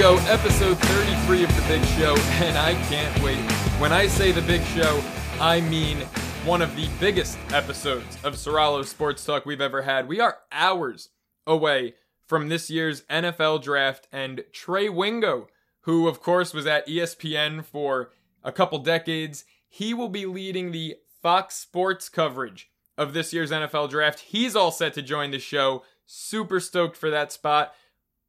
[0.00, 3.36] Go, episode 33 of The Big Show, and I can't wait.
[3.78, 5.04] When I say The Big Show,
[5.38, 5.98] I mean
[6.46, 10.08] one of the biggest episodes of Soralo Sports Talk we've ever had.
[10.08, 11.10] We are hours
[11.46, 15.48] away from this year's NFL draft, and Trey Wingo,
[15.82, 18.10] who of course was at ESPN for
[18.42, 23.90] a couple decades, he will be leading the Fox Sports coverage of this year's NFL
[23.90, 24.20] draft.
[24.20, 25.82] He's all set to join the show.
[26.06, 27.74] Super stoked for that spot.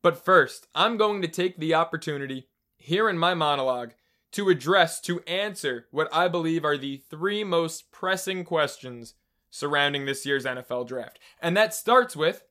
[0.01, 3.93] But first, I'm going to take the opportunity here in my monologue
[4.31, 9.13] to address, to answer what I believe are the three most pressing questions
[9.49, 11.19] surrounding this year's NFL draft.
[11.41, 12.43] And that starts with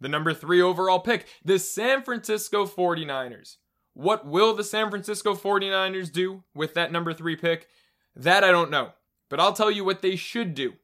[0.00, 3.56] the number three overall pick, the San Francisco 49ers.
[3.94, 7.68] What will the San Francisco 49ers do with that number three pick?
[8.14, 8.92] That I don't know.
[9.28, 10.74] But I'll tell you what they should do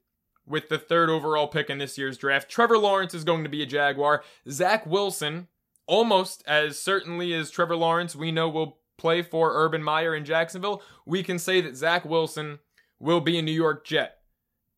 [0.46, 2.50] with the third overall pick in this year's draft.
[2.50, 4.22] Trevor Lawrence is going to be a Jaguar.
[4.48, 5.48] Zach Wilson
[5.86, 10.82] almost as certainly as Trevor Lawrence, we know will play for Urban Meyer in Jacksonville,
[11.06, 12.60] we can say that Zach Wilson
[12.98, 14.18] will be a New York Jet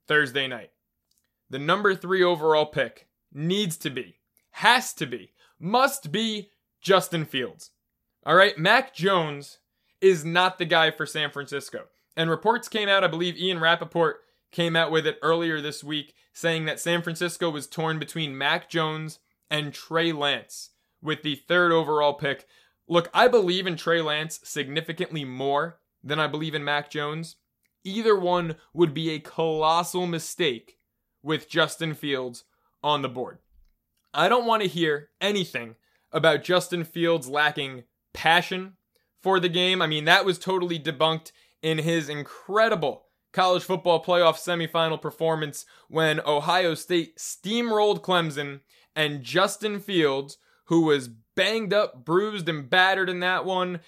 [0.08, 0.70] Thursday night.
[1.50, 4.16] The number three overall pick needs to be,
[4.52, 7.70] has to be, must be Justin Fields.
[8.24, 9.58] All right, Mac Jones
[10.00, 11.84] is not the guy for San Francisco.
[12.16, 14.20] And reports came out, I believe Ian Rapoport
[14.50, 18.68] came out with it earlier this week, saying that San Francisco was torn between Mac
[18.68, 19.18] Jones
[19.50, 20.70] and Trey Lance
[21.06, 22.46] with the third overall pick.
[22.88, 27.36] Look, I believe in Trey Lance significantly more than I believe in Mac Jones.
[27.84, 30.78] Either one would be a colossal mistake
[31.22, 32.44] with Justin Fields
[32.82, 33.38] on the board.
[34.12, 35.76] I don't want to hear anything
[36.12, 38.74] about Justin Fields lacking passion
[39.22, 39.80] for the game.
[39.80, 41.32] I mean, that was totally debunked
[41.62, 48.60] in his incredible college football playoff semifinal performance when Ohio State steamrolled Clemson
[48.94, 53.80] and Justin Fields who was banged up, bruised, and battered in that one.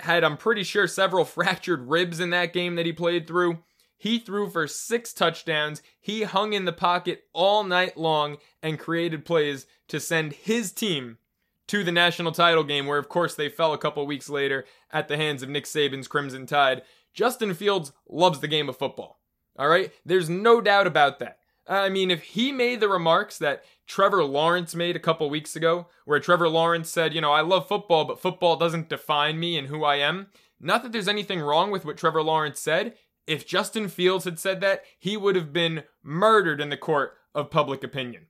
[0.00, 3.58] Had, I'm pretty sure, several fractured ribs in that game that he played through.
[3.96, 5.82] He threw for six touchdowns.
[5.98, 11.18] He hung in the pocket all night long and created plays to send his team
[11.66, 15.08] to the national title game, where, of course, they fell a couple weeks later at
[15.08, 16.82] the hands of Nick Saban's Crimson Tide.
[17.12, 19.20] Justin Fields loves the game of football.
[19.58, 19.92] All right?
[20.06, 21.37] There's no doubt about that.
[21.68, 25.54] Uh, I mean, if he made the remarks that Trevor Lawrence made a couple weeks
[25.54, 29.58] ago, where Trevor Lawrence said, you know, I love football, but football doesn't define me
[29.58, 30.28] and who I am.
[30.60, 32.94] Not that there's anything wrong with what Trevor Lawrence said.
[33.26, 37.50] If Justin Fields had said that, he would have been murdered in the court of
[37.50, 38.26] public opinion.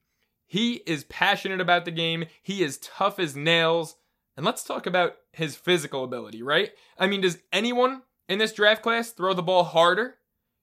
[0.47, 3.97] He is passionate about the game, he is tough as nails.
[4.37, 6.71] And let's talk about his physical ability, right?
[6.97, 10.17] I mean, does anyone in this draft class throw the ball harder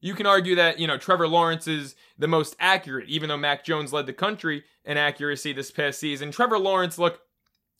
[0.05, 3.66] you can argue that, you know, Trevor Lawrence is the most accurate, even though Mac
[3.66, 6.29] Jones led the country in accuracy this past season.
[6.29, 7.21] Trevor Lawrence, look,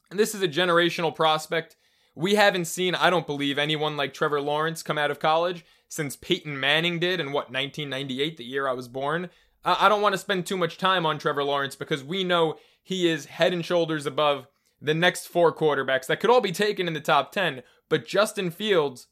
[0.09, 1.75] this is a generational prospect.
[2.16, 6.16] We haven't seen, I don't believe, anyone like Trevor Lawrence come out of college since
[6.16, 9.30] Peyton Manning did in what, 1998, the year I was born.
[9.63, 13.07] I don't want to spend too much time on Trevor Lawrence because we know he
[13.07, 14.47] is head and shoulders above
[14.81, 18.50] the next four quarterbacks that could all be taken in the top 10, but Justin
[18.50, 19.06] Fields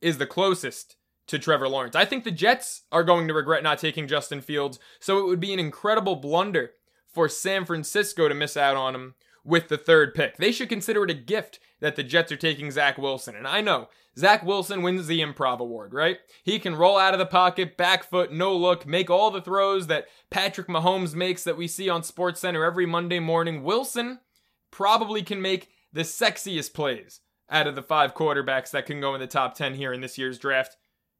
[0.00, 0.94] is the closest
[1.26, 1.96] to Trevor Lawrence.
[1.96, 5.40] I think the Jets are going to regret not taking Justin Fields, so it would
[5.40, 6.72] be an incredible blunder
[7.06, 10.36] for San Francisco to miss out on him with the third pick.
[10.36, 13.34] They should consider it a gift that the Jets are taking Zach Wilson.
[13.34, 16.18] And I know Zach Wilson wins the improv award, right?
[16.44, 19.88] He can roll out of the pocket, back foot, no look, make all the throws
[19.88, 23.62] that Patrick Mahomes makes that we see on Sports Center every Monday morning.
[23.62, 24.20] Wilson
[24.70, 27.20] probably can make the sexiest plays
[27.50, 30.16] out of the five quarterbacks that can go in the top 10 here in this
[30.16, 30.76] year's draft.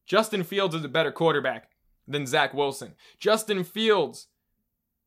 [0.07, 1.71] Justin Fields is a better quarterback
[2.07, 2.95] than Zach Wilson.
[3.19, 4.29] Justin Fields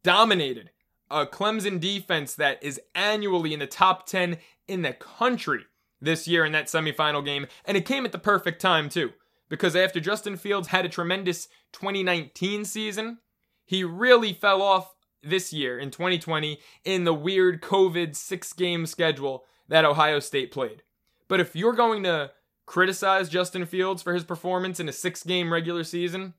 [0.03, 0.71] dominated
[1.09, 4.37] a Clemson defense that is annually in the top 10
[4.67, 5.65] in the country
[6.01, 7.47] this year in that semifinal game.
[7.65, 9.13] And it came at the perfect time, too,
[9.49, 13.19] because after Justin Fields had a tremendous 2019 season,
[13.65, 19.43] he really fell off this year in 2020 in the weird COVID six game schedule
[19.67, 20.83] that Ohio State played.
[21.27, 22.31] But if you're going to
[22.65, 26.33] criticize Justin Fields for his performance in a six game regular season,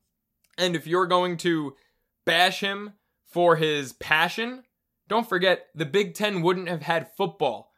[0.58, 1.74] and if you're going to
[2.24, 2.94] bash him
[3.24, 4.64] for his passion,
[5.08, 7.72] Don't forget, the Big Ten wouldn't have had football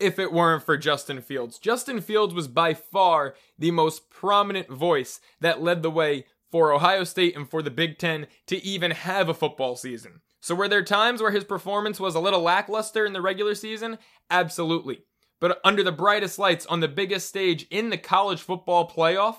[0.00, 1.58] if it weren't for Justin Fields.
[1.58, 7.04] Justin Fields was by far the most prominent voice that led the way for Ohio
[7.04, 10.20] State and for the Big Ten to even have a football season.
[10.40, 13.98] So, were there times where his performance was a little lackluster in the regular season?
[14.30, 15.02] Absolutely.
[15.40, 19.36] But under the brightest lights on the biggest stage in the college football playoff,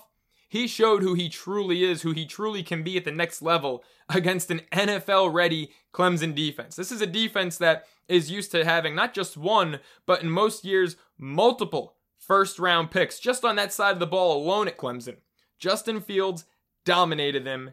[0.48, 3.84] he showed who he truly is, who he truly can be at the next level
[4.08, 6.76] against an NFL ready Clemson defense.
[6.76, 10.64] This is a defense that is used to having not just one, but in most
[10.64, 15.16] years, multiple first round picks just on that side of the ball alone at Clemson.
[15.58, 16.46] Justin Fields
[16.84, 17.72] dominated them.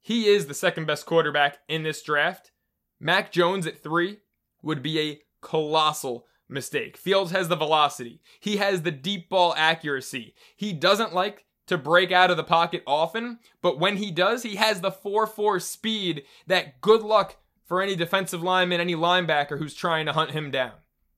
[0.00, 2.52] He is the second best quarterback in this draft.
[2.98, 4.18] Mac Jones at three
[4.62, 6.96] would be a colossal mistake.
[6.96, 10.34] Fields has the velocity, he has the deep ball accuracy.
[10.56, 14.56] He doesn't like to break out of the pocket often, but when he does, he
[14.56, 19.74] has the 4 4 speed that good luck for any defensive lineman, any linebacker who's
[19.74, 20.72] trying to hunt him down.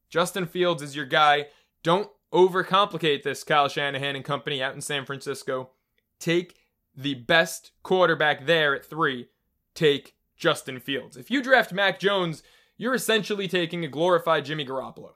[0.09, 1.47] Justin Fields is your guy.
[1.85, 5.71] Don't overcomplicate this, Kyle Shanahan and company out in San Francisco.
[6.19, 6.57] Take
[6.97, 9.29] the best quarterback there at three.
[9.75, 11.17] Take Justin Fields.
[11.17, 12.43] If you draft Mac Jones,
[12.77, 15.13] you're essentially taking a glorified Jimmy Garoppolo.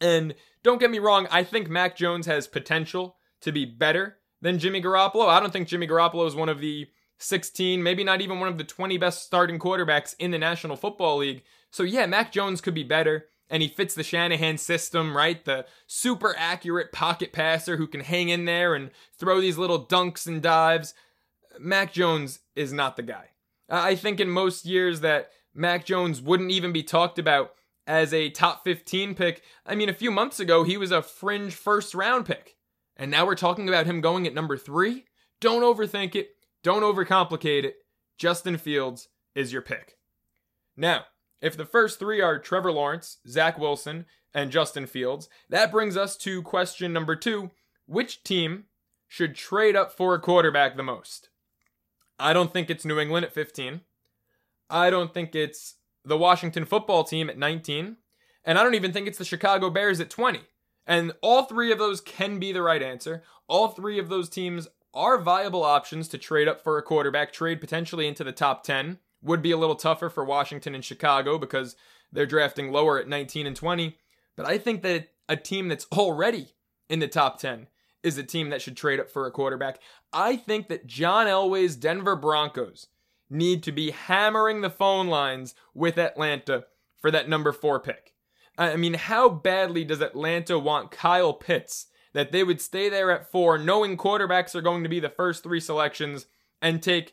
[0.00, 4.58] And don't get me wrong, I think Mac Jones has potential to be better than
[4.58, 5.28] Jimmy Garoppolo.
[5.28, 6.86] I don't think Jimmy Garoppolo is one of the
[7.18, 11.18] 16, maybe not even one of the 20 best starting quarterbacks in the National Football
[11.18, 11.42] League.
[11.70, 15.44] So yeah, Mac Jones could be better and he fits the Shanahan system, right?
[15.44, 20.26] The super accurate pocket passer who can hang in there and throw these little dunks
[20.26, 20.94] and dives.
[21.58, 23.30] Mac Jones is not the guy.
[23.68, 27.52] I think in most years that Mac Jones wouldn't even be talked about
[27.88, 29.42] as a top 15 pick.
[29.66, 32.56] I mean, a few months ago, he was a fringe first round pick.
[32.96, 35.06] And now we're talking about him going at number three?
[35.40, 36.36] Don't overthink it.
[36.62, 37.76] Don't overcomplicate it.
[38.18, 39.96] Justin Fields is your pick.
[40.76, 41.06] Now,
[41.40, 46.16] if the first three are Trevor Lawrence, Zach Wilson, and Justin Fields, that brings us
[46.18, 47.50] to question number two
[47.86, 48.64] Which team
[49.06, 51.30] should trade up for a quarterback the most?
[52.18, 53.80] I don't think it's New England at 15.
[54.68, 57.96] I don't think it's the Washington football team at 19.
[58.44, 60.40] And I don't even think it's the Chicago Bears at 20.
[60.86, 63.22] And all three of those can be the right answer.
[63.46, 67.60] All three of those teams are viable options to trade up for a quarterback, trade
[67.60, 68.98] potentially into the top 10.
[69.22, 71.76] Would be a little tougher for Washington and Chicago because
[72.12, 73.98] they're drafting lower at 19 and 20.
[74.36, 76.54] But I think that a team that's already
[76.88, 77.66] in the top 10
[78.02, 79.80] is a team that should trade up for a quarterback.
[80.12, 82.86] I think that John Elway's Denver Broncos
[83.30, 86.64] need to be hammering the phone lines with Atlanta
[86.98, 88.14] for that number four pick.
[88.56, 93.30] I mean, how badly does Atlanta want Kyle Pitts that they would stay there at
[93.30, 96.26] four, knowing quarterbacks are going to be the first three selections,
[96.60, 97.12] and take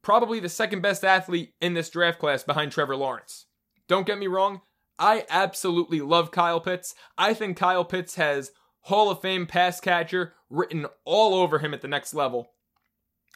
[0.00, 3.46] probably the second best athlete in this draft class behind Trevor Lawrence?
[3.88, 4.62] Don't get me wrong,
[4.98, 6.94] I absolutely love Kyle Pitts.
[7.18, 8.52] I think Kyle Pitts has
[8.82, 12.52] Hall of Fame pass catcher written all over him at the next level.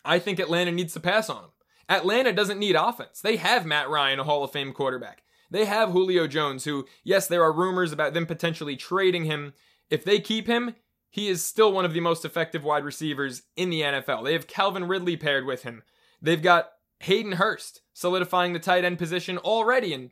[0.04, 1.50] I think Atlanta needs to pass on him.
[1.90, 3.20] Atlanta doesn't need offense.
[3.20, 5.24] They have Matt Ryan, a Hall of Fame quarterback.
[5.50, 9.52] They have Julio Jones, who, yes, there are rumors about them potentially trading him.
[9.90, 10.76] If they keep him,
[11.10, 14.24] he is still one of the most effective wide receivers in the NFL.
[14.24, 15.82] They have Calvin Ridley paired with him.
[16.22, 16.70] They've got
[17.00, 19.92] Hayden Hurst solidifying the tight end position already.
[19.92, 20.10] And,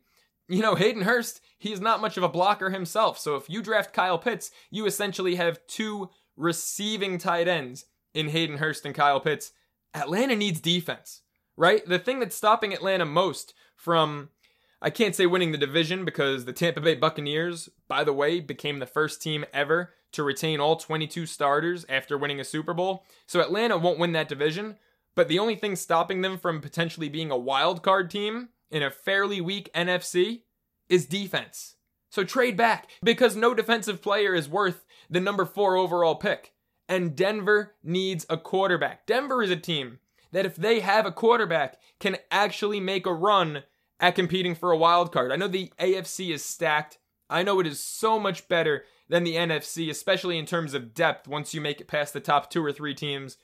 [0.49, 3.19] you know, Hayden Hurst, he's not much of a blocker himself.
[3.19, 8.59] So if you draft Kyle Pitts, you essentially have two receiving tight ends in Hayden
[8.59, 9.53] Hurst and Kyle Pitts.
[9.95, 11.23] Atlanta needs defense,
[11.59, 11.85] right?
[11.87, 14.31] The thing that's stopping Atlanta most from
[14.81, 18.79] I can't say winning the division because the Tampa Bay Buccaneers, by the way, became
[18.79, 23.05] the first team ever to retain all 22 starters after winning a Super Bowl.
[23.27, 24.77] So Atlanta won't win that division,
[25.17, 28.91] but the only thing stopping them from potentially being a wild card team in a
[28.91, 30.43] fairly weak NFC
[30.89, 31.75] is defense.
[32.09, 36.53] So trade back because no defensive player is worth the number 4 overall pick.
[36.89, 39.07] And Denver needs a quarterback.
[39.07, 39.99] Denver is a team
[40.33, 43.63] that if they have a quarterback can actually make a run
[44.01, 45.33] at competing for a wild card.
[45.33, 46.99] I know the AFC is stacked.
[47.29, 51.27] I know it is so much better than the NFC, especially in terms of depth
[51.27, 53.37] once you make it past the top two or three teams.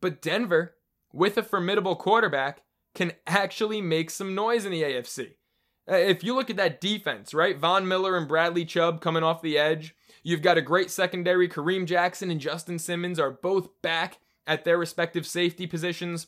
[0.00, 0.76] But Denver,
[1.12, 2.62] with a formidable quarterback,
[2.94, 5.34] can actually make some noise in the AFC.
[5.90, 7.58] Uh, if you look at that defense, right?
[7.58, 9.94] Von Miller and Bradley Chubb coming off the edge.
[10.22, 11.48] You've got a great secondary.
[11.48, 16.26] Kareem Jackson and Justin Simmons are both back at their respective safety positions.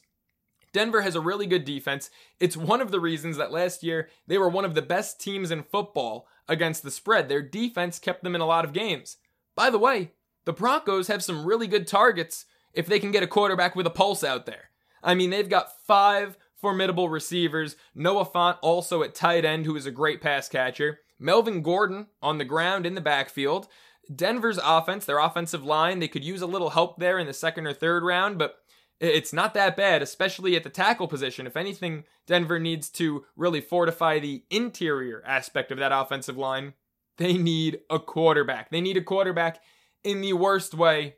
[0.73, 2.11] Denver has a really good defense.
[2.41, 5.51] It's one of the reasons that last year they were one of the best teams
[5.51, 7.29] in football against the spread.
[7.29, 9.17] Their defense kept them in a lot of games.
[9.55, 10.13] By the way,
[10.45, 13.91] the Broncos have some really good targets if they can get a quarterback with a
[13.91, 14.71] pulse out there.
[15.03, 17.77] I mean, they've got five formidable receivers.
[17.95, 21.01] Noah Fant also at tight end, who is a great pass catcher.
[21.19, 23.69] Melvin Gordon on the ground in the backfield.
[24.15, 27.67] Denver's offense, their offensive line, they could use a little help there in the second
[27.67, 28.57] or third round, but
[29.01, 31.47] it's not that bad, especially at the tackle position.
[31.47, 36.75] If anything, Denver needs to really fortify the interior aspect of that offensive line.
[37.17, 38.71] They need a quarterback.
[38.71, 39.61] They need a quarterback
[40.05, 41.17] in the worst way.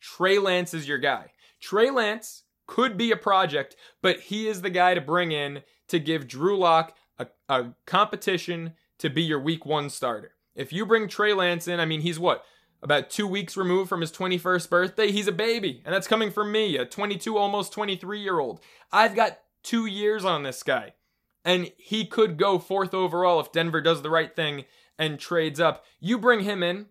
[0.00, 1.32] Trey Lance is your guy.
[1.60, 5.98] Trey Lance could be a project, but he is the guy to bring in to
[5.98, 10.32] give Drew Lock a, a competition to be your week one starter.
[10.58, 12.44] If you bring Trey Lance in, I mean, he's what?
[12.82, 15.10] About two weeks removed from his 21st birthday.
[15.10, 15.82] He's a baby.
[15.84, 18.60] And that's coming from me, a 22, almost 23 year old.
[18.92, 20.94] I've got two years on this guy.
[21.44, 24.64] And he could go fourth overall if Denver does the right thing
[24.98, 25.84] and trades up.
[26.00, 26.86] You bring him in,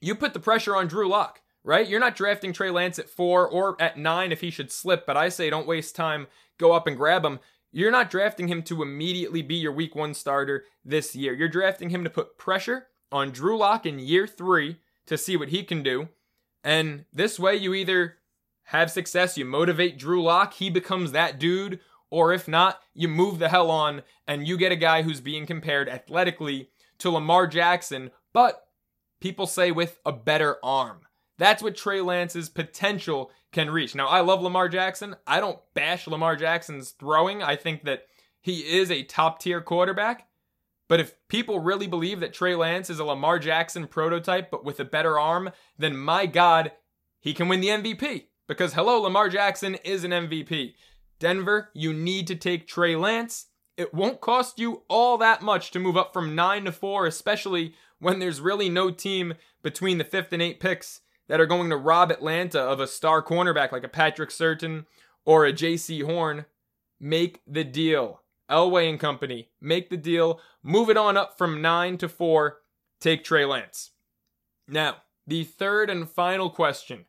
[0.00, 1.88] you put the pressure on Drew Lock right?
[1.88, 5.16] You're not drafting Trey Lance at four or at nine if he should slip, but
[5.16, 7.40] I say don't waste time, go up and grab him.
[7.76, 11.34] You're not drafting him to immediately be your week one starter this year.
[11.34, 14.76] You're drafting him to put pressure on Drew Lock in year three
[15.06, 16.08] to see what he can do.
[16.62, 18.18] And this way, you either
[18.66, 23.40] have success, you motivate Drew Lock, he becomes that dude, or if not, you move
[23.40, 28.12] the hell on and you get a guy who's being compared athletically to Lamar Jackson,
[28.32, 28.68] but
[29.20, 31.00] people say with a better arm.
[31.38, 33.94] That's what Trey Lance's potential can reach.
[33.94, 35.16] Now, I love Lamar Jackson.
[35.26, 37.42] I don't bash Lamar Jackson's throwing.
[37.42, 38.06] I think that
[38.40, 40.28] he is a top tier quarterback.
[40.88, 44.78] But if people really believe that Trey Lance is a Lamar Jackson prototype, but with
[44.80, 46.72] a better arm, then my God,
[47.20, 48.26] he can win the MVP.
[48.46, 50.74] Because hello, Lamar Jackson is an MVP.
[51.18, 53.46] Denver, you need to take Trey Lance.
[53.78, 57.74] It won't cost you all that much to move up from 9 to 4, especially
[57.98, 61.76] when there's really no team between the 5th and 8 picks that are going to
[61.76, 64.86] rob Atlanta of a star cornerback like a Patrick Surtain
[65.24, 66.46] or a Jaycee Horn,
[67.00, 68.20] make the deal.
[68.50, 70.38] Elway and company, make the deal.
[70.62, 72.58] Move it on up from nine to four.
[73.00, 73.92] Take Trey Lance.
[74.68, 77.06] Now, the third and final question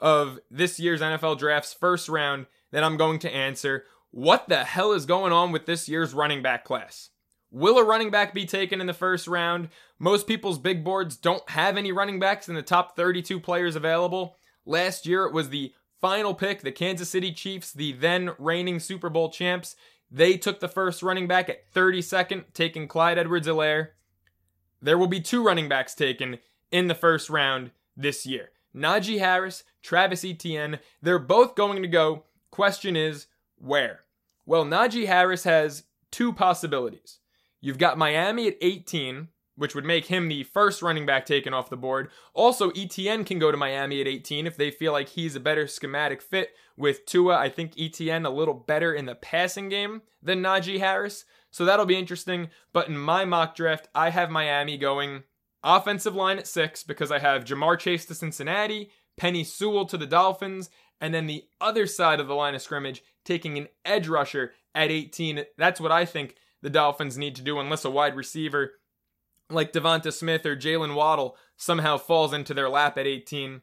[0.00, 4.92] of this year's NFL Draft's first round that I'm going to answer what the hell
[4.92, 7.10] is going on with this year's running back class?
[7.50, 9.70] Will a running back be taken in the first round?
[9.98, 14.36] Most people's big boards don't have any running backs in the top 32 players available.
[14.66, 19.08] Last year, it was the final pick, the Kansas City Chiefs, the then reigning Super
[19.08, 19.76] Bowl champs.
[20.10, 23.88] They took the first running back at 32nd, taking Clyde Edwards Helaire.
[24.80, 26.38] There will be two running backs taken
[26.70, 30.78] in the first round this year Najee Harris, Travis Etienne.
[31.02, 32.24] They're both going to go.
[32.50, 33.26] Question is,
[33.56, 34.00] where?
[34.46, 37.18] Well, Najee Harris has two possibilities.
[37.60, 41.70] You've got Miami at 18, which would make him the first running back taken off
[41.70, 42.10] the board.
[42.32, 45.66] Also, Etienne can go to Miami at 18 if they feel like he's a better
[45.66, 47.36] schematic fit with Tua.
[47.36, 51.24] I think Etienne a little better in the passing game than Najee Harris.
[51.50, 52.50] So that'll be interesting.
[52.72, 55.24] But in my mock draft, I have Miami going
[55.64, 60.06] offensive line at six because I have Ja'Marr Chase to Cincinnati, Penei Sewell to the
[60.06, 64.52] Dolphins, and then the other side of the line of scrimmage taking an edge rusher
[64.74, 65.44] at 18.
[65.56, 68.72] That's what I think the Dolphins need to do unless a wide receiver
[69.50, 73.62] like Devonta Smith or Jaylen Waddle somehow falls into their lap at 18.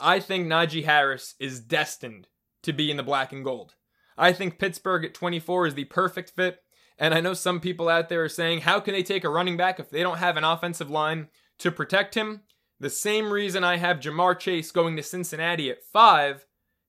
[0.00, 2.28] I think Najee Harris is destined
[2.62, 3.74] to be in the black and gold.
[4.16, 6.62] I think Pittsburgh at 24 is the perfect fit.
[6.98, 9.56] And I know some people out there are saying, how can they take a running
[9.56, 12.42] back if they don't have an offensive line to protect him?
[12.80, 16.44] The same reason I have Ja'Marr Chase going to Cincinnati at five.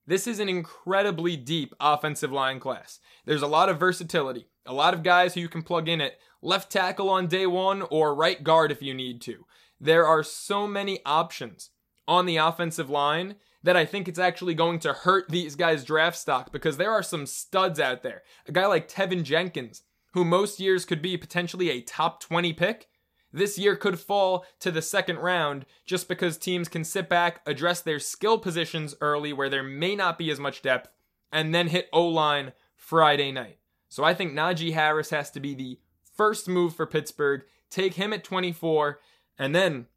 [0.10, 3.00] This is an incredibly deep offensive line class.
[3.26, 4.48] There's a lot of versatility.
[4.66, 7.84] A lot of guys who you can plug in at left tackle on day one
[7.84, 9.46] or right guard if you need to.
[9.80, 11.70] There are so many options
[12.08, 16.18] on the offensive line that I think it's actually going to hurt these guys' draft
[16.18, 18.24] stock because there are some studs out there.
[18.48, 22.88] A guy like Teven Jenkins, who most years could be potentially a top 20 pick,
[23.32, 27.82] this year could fall to the second round just because teams can sit back, address
[27.82, 30.90] their skill positions early where there may not be as much depth,
[31.32, 33.60] and then hit O line Friday night.
[33.88, 35.80] So I think Najee Harris has to be the
[36.16, 37.44] first move for Pittsburgh.
[37.70, 39.00] Take him at 24,
[39.38, 39.88] and then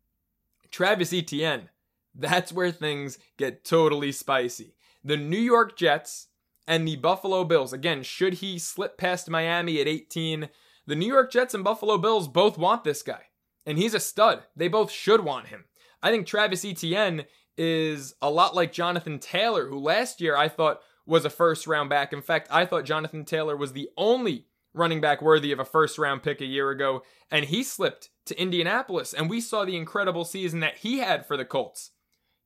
[0.71, 1.69] Travis Etienne.
[2.15, 4.75] That's where things get totally spicy.
[5.03, 6.29] The New York Jets
[6.67, 7.73] and the Buffalo Bills.
[7.73, 10.49] Again, should he slip past Miami at 18?
[10.87, 13.27] The New York Jets and Buffalo Bills both want this guy,
[13.65, 14.43] and he's a stud.
[14.57, 15.65] They both should want him.
[16.03, 17.25] I think Travis Etienne
[17.57, 21.89] is a lot like Jonathan Taylor, who last year I thought was a first round
[21.89, 22.13] back.
[22.13, 25.99] In fact, I thought Jonathan Taylor was the only running back worthy of a first
[25.99, 30.25] round pick a year ago, and he slipped to Indianapolis, and we saw the incredible
[30.25, 31.91] season that he had for the Colts.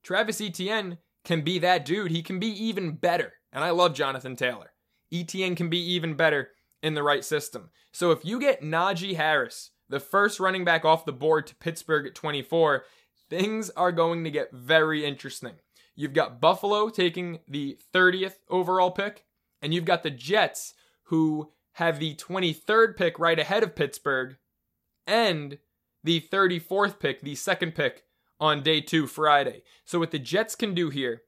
[0.02, 2.10] Travis Etienne can be that dude.
[2.10, 3.32] He can be even better.
[3.52, 4.72] And I love Jonathan Taylor.
[5.12, 6.50] Etienne can be even better
[6.86, 7.70] in the right system.
[7.92, 12.06] So if you get Najee Harris, the first running back off the board to Pittsburgh
[12.06, 12.84] at 24,
[13.28, 15.54] things are going to get very interesting.
[15.96, 19.24] You've got Buffalo taking the 30th overall pick,
[19.60, 20.74] and you've got the Jets
[21.06, 24.36] who have the 23rd pick right ahead of Pittsburgh
[25.08, 25.58] and
[26.04, 28.04] the 34th pick, the second pick
[28.38, 29.62] on day two, Friday.
[29.84, 31.22] So, what the Jets can do here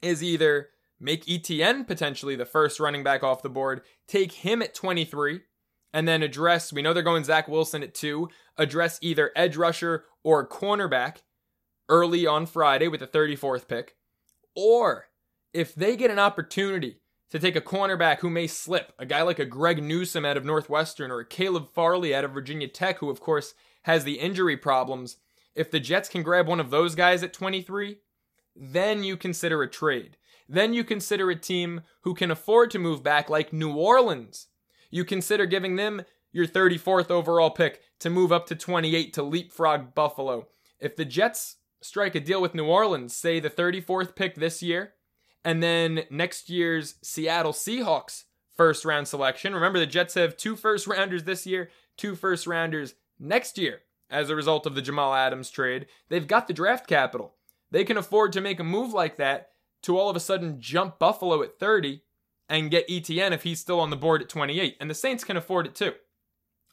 [0.00, 4.74] is either make Etienne potentially the first running back off the board, take him at
[4.74, 5.40] 23,
[5.92, 10.04] and then address, we know they're going Zach Wilson at two, address either edge rusher
[10.22, 11.18] or cornerback
[11.88, 13.96] early on Friday with the 34th pick.
[14.54, 15.06] Or
[15.52, 17.00] if they get an opportunity
[17.30, 20.44] to take a cornerback who may slip, a guy like a Greg Newsome out of
[20.44, 24.56] Northwestern or a Caleb Farley out of Virginia Tech, who of course has the injury
[24.56, 25.16] problems,
[25.54, 27.96] if the Jets can grab one of those guys at 23,
[28.54, 30.17] then you consider a trade.
[30.48, 34.46] Then you consider a team who can afford to move back, like New Orleans.
[34.90, 36.02] You consider giving them
[36.32, 40.46] your 34th overall pick to move up to 28 to leapfrog Buffalo.
[40.80, 44.94] If the Jets strike a deal with New Orleans, say the 34th pick this year,
[45.44, 48.24] and then next year's Seattle Seahawks
[48.56, 49.54] first round selection.
[49.54, 54.30] Remember, the Jets have two first rounders this year, two first rounders next year as
[54.30, 55.86] a result of the Jamal Adams trade.
[56.08, 57.34] They've got the draft capital.
[57.70, 59.50] They can afford to make a move like that
[59.82, 62.02] to all of a sudden jump Buffalo at 30
[62.48, 64.76] and get Etienne if he's still on the board at 28.
[64.80, 65.92] And the Saints can afford it too.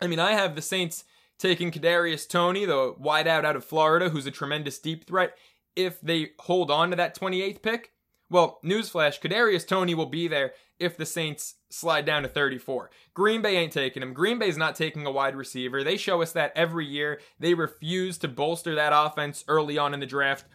[0.02, 1.04] I mean, I have the Saints
[1.38, 5.38] taking Kadarius Toney, the wideout out of Florida, who's a tremendous deep threat,
[5.76, 7.92] if they hold on to that 28th pick.
[8.30, 12.90] Well, newsflash, Kadarius Toney will be there if the Saints slide down to 34.
[13.14, 14.14] Green Bay ain't taking him.
[14.14, 15.84] Green Bay's not taking a wide receiver.
[15.84, 17.20] They show us that every year.
[17.40, 20.46] They refuse to bolster that offense early on in the draft.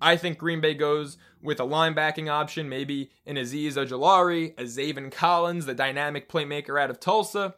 [0.00, 5.10] I think Green Bay goes with a linebacking option, maybe an Azeez Ojulari, a Zaven
[5.10, 7.54] Collins, the dynamic playmaker out of Tulsa.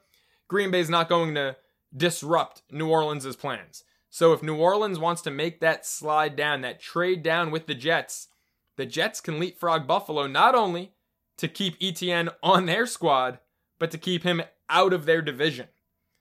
[0.48, 1.56] Green Bay's not going to
[1.96, 3.84] disrupt New Orleans' plans.
[4.08, 7.74] So if New Orleans wants to make that slide down, that trade down with the
[7.74, 8.28] Jets,
[8.76, 10.92] the Jets can leapfrog Buffalo not only
[11.36, 13.38] to keep Etienne on their squad,
[13.78, 15.68] but to keep him out of their division.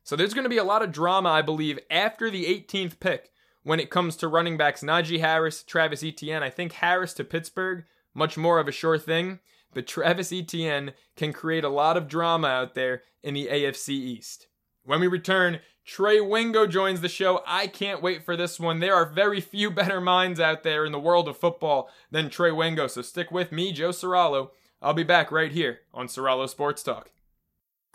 [0.03, 3.31] So there's going to be a lot of drama, I believe, after the 18th pick
[3.63, 6.43] when it comes to running backs Najee Harris, Travis Etienne.
[6.43, 9.39] I think Harris to Pittsburgh, much more of a sure thing,
[9.73, 14.47] but Travis Etienne can create a lot of drama out there in the AFC East.
[14.83, 17.41] When we return, Trey Wingo joins the show.
[17.45, 18.79] I can't wait for this one.
[18.79, 22.51] There are very few better minds out there in the world of football than Trey
[22.51, 24.51] Wingo, so stick with me, Joe Serralo.
[24.81, 27.11] I'll be back right here on Serralo Sports Talk.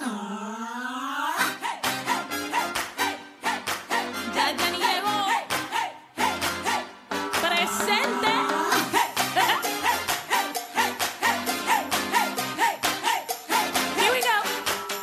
[0.00, 0.53] Ah.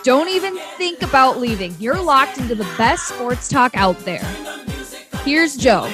[0.04, 1.76] Don't even think about leaving.
[1.80, 4.26] You're locked into the best sports talk out there.
[5.24, 5.92] Here's Joe.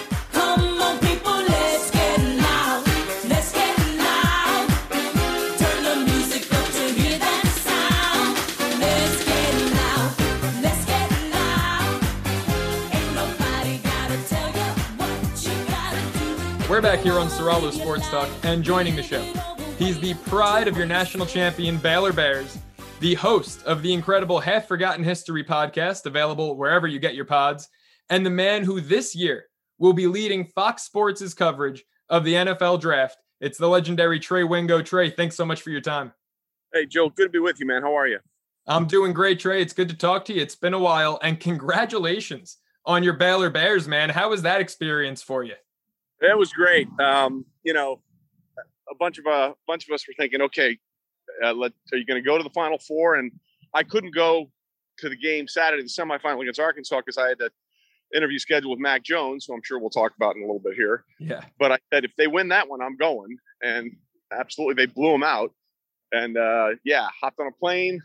[16.70, 19.24] We're back here on Serralo Sports Talk, and joining the show,
[19.80, 22.57] he's the pride of your national champion Baylor Bears,
[23.00, 27.70] the host of the incredible Half Forgotten History podcast, available wherever you get your pods,
[28.10, 29.46] and the man who this year
[29.78, 33.18] will be leading Fox Sports' coverage of the NFL draft.
[33.40, 34.82] It's the legendary Trey Wingo.
[34.82, 36.12] Trey, thanks so much for your time.
[36.74, 37.84] Hey, Joe, good to be with you, man.
[37.84, 38.18] How are you?
[38.66, 39.62] I'm doing great, Trey.
[39.62, 40.42] It's good to talk to you.
[40.42, 44.10] It's been a while, and congratulations on your Baylor Bears, man.
[44.10, 45.54] How was that experience for you?
[46.20, 46.88] It was great.
[47.00, 48.02] Um, you know,
[48.90, 50.80] a bunch of a uh, bunch of us were thinking, okay,
[51.44, 53.16] uh, let, are you going to go to the Final Four?
[53.16, 53.32] And
[53.74, 54.52] I couldn't go
[55.00, 57.50] to the game Saturday, the semifinal against Arkansas, because I had to
[58.16, 60.76] interview scheduled with Mac Jones, who I'm sure we'll talk about in a little bit
[60.76, 61.04] here.
[61.20, 61.42] Yeah.
[61.60, 63.92] But I said if they win that one, I'm going, and
[64.32, 65.52] absolutely they blew them out.
[66.12, 68.02] And uh, yeah, hopped on a plane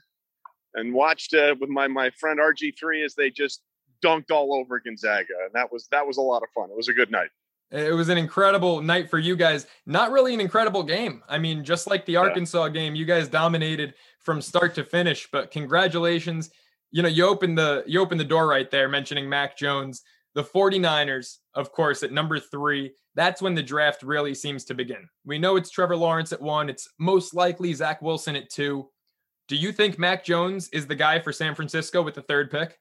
[0.74, 3.62] and watched uh, with my my friend RG3 as they just
[4.04, 6.70] dunked all over Gonzaga, and that was that was a lot of fun.
[6.70, 7.30] It was a good night.
[7.72, 9.66] It was an incredible night for you guys.
[9.86, 11.22] Not really an incredible game.
[11.26, 12.70] I mean, just like the Arkansas yeah.
[12.70, 15.26] game, you guys dominated from start to finish.
[15.32, 16.50] But congratulations.
[16.90, 20.02] You know, you opened the you opened the door right there mentioning Mac Jones.
[20.34, 22.92] The 49ers, of course, at number 3.
[23.14, 25.08] That's when the draft really seems to begin.
[25.24, 26.68] We know it's Trevor Lawrence at 1.
[26.70, 28.88] It's most likely Zach Wilson at 2.
[29.48, 32.78] Do you think Mac Jones is the guy for San Francisco with the third pick?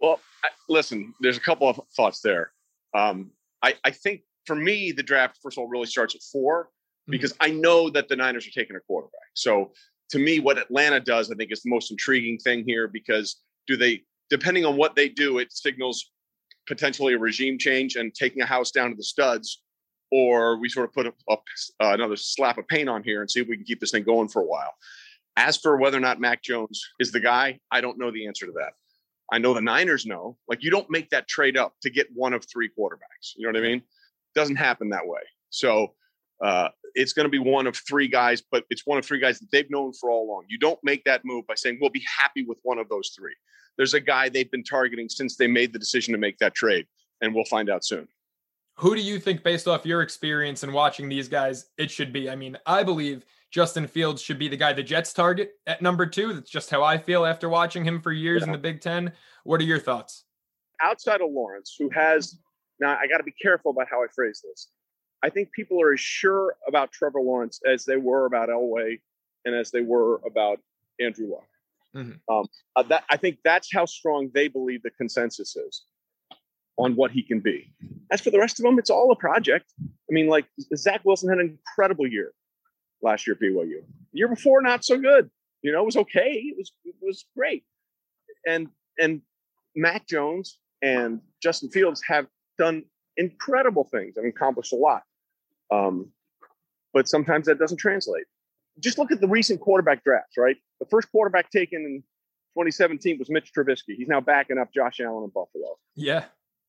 [0.00, 0.20] Well,
[0.68, 2.52] listen, there's a couple of thoughts there.
[2.94, 6.64] Um, I, I think for me, the draft, first of all, really starts at four
[6.64, 7.12] mm-hmm.
[7.12, 9.30] because I know that the Niners are taking a quarterback.
[9.34, 9.72] So
[10.10, 13.76] to me, what Atlanta does, I think, is the most intriguing thing here because do
[13.76, 16.10] they, depending on what they do, it signals
[16.66, 19.62] potentially a regime change and taking a house down to the studs,
[20.10, 23.30] or we sort of put a, a, uh, another slap of paint on here and
[23.30, 24.72] see if we can keep this thing going for a while.
[25.36, 28.46] As for whether or not Mac Jones is the guy, I don't know the answer
[28.46, 28.72] to that.
[29.32, 30.36] I know the Niners know.
[30.48, 33.32] Like you don't make that trade up to get one of three quarterbacks.
[33.36, 33.82] You know what I mean?
[34.34, 35.20] Doesn't happen that way.
[35.50, 35.94] So
[36.42, 39.38] uh, it's going to be one of three guys, but it's one of three guys
[39.40, 40.44] that they've known for all along.
[40.48, 43.34] You don't make that move by saying we'll be happy with one of those three.
[43.76, 46.86] There's a guy they've been targeting since they made the decision to make that trade,
[47.20, 48.08] and we'll find out soon.
[48.76, 52.30] Who do you think, based off your experience and watching these guys, it should be?
[52.30, 56.06] I mean, I believe Justin Fields should be the guy the Jets target at number
[56.06, 56.32] two.
[56.32, 58.46] That's just how I feel after watching him for years yeah.
[58.46, 59.12] in the Big Ten.
[59.44, 60.24] What are your thoughts?
[60.80, 62.38] Outside of Lawrence, who has
[62.80, 64.68] now, I got to be careful about how I phrase this.
[65.22, 69.00] I think people are as sure about Trevor Lawrence as they were about Elway
[69.44, 70.60] and as they were about
[70.98, 71.46] Andrew Luck.
[71.94, 72.34] Mm-hmm.
[72.34, 75.82] Um, uh, that I think that's how strong they believe the consensus is
[76.78, 77.74] on what he can be.
[78.10, 79.66] As for the rest of them, it's all a project.
[79.82, 82.32] I mean, like Zach Wilson had an incredible year
[83.02, 83.82] last year at BYU.
[84.12, 85.30] The year before, not so good.
[85.62, 86.32] You know, it was okay.
[86.32, 87.64] It was it was great.
[88.46, 89.22] And and
[89.76, 92.26] Mac Jones and Justin Fields have
[92.58, 92.84] done
[93.16, 95.02] incredible things and accomplished a lot.
[95.70, 96.10] Um,
[96.92, 98.24] but sometimes that doesn't translate.
[98.80, 100.56] Just look at the recent quarterback drafts, right?
[100.80, 102.02] The first quarterback taken in
[102.56, 103.94] 2017 was Mitch Trubisky.
[103.96, 105.76] He's now backing up Josh Allen in Buffalo.
[105.94, 106.20] Yeah.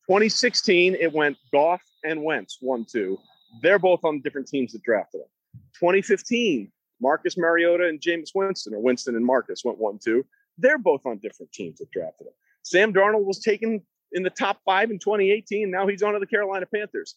[0.08, 3.18] 2016, it went Goff and Wentz, one, two.
[3.62, 5.28] They're both on different teams that drafted them.
[5.74, 10.26] 2015, Marcus Mariota and Jameis Winston, or Winston and Marcus went one, two.
[10.58, 12.34] They're both on different teams that drafted them.
[12.64, 15.72] Sam Darnold was taken in the top five in 2018.
[15.72, 17.16] Now he's on to the Carolina Panthers.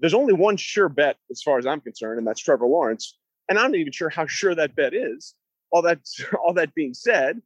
[0.00, 3.18] There's only one sure bet as far as I'm concerned, and that's Trevor Lawrence.
[3.48, 5.34] And I'm not even sure how sure that bet is.
[5.70, 6.00] All that,
[6.44, 7.42] all that being said,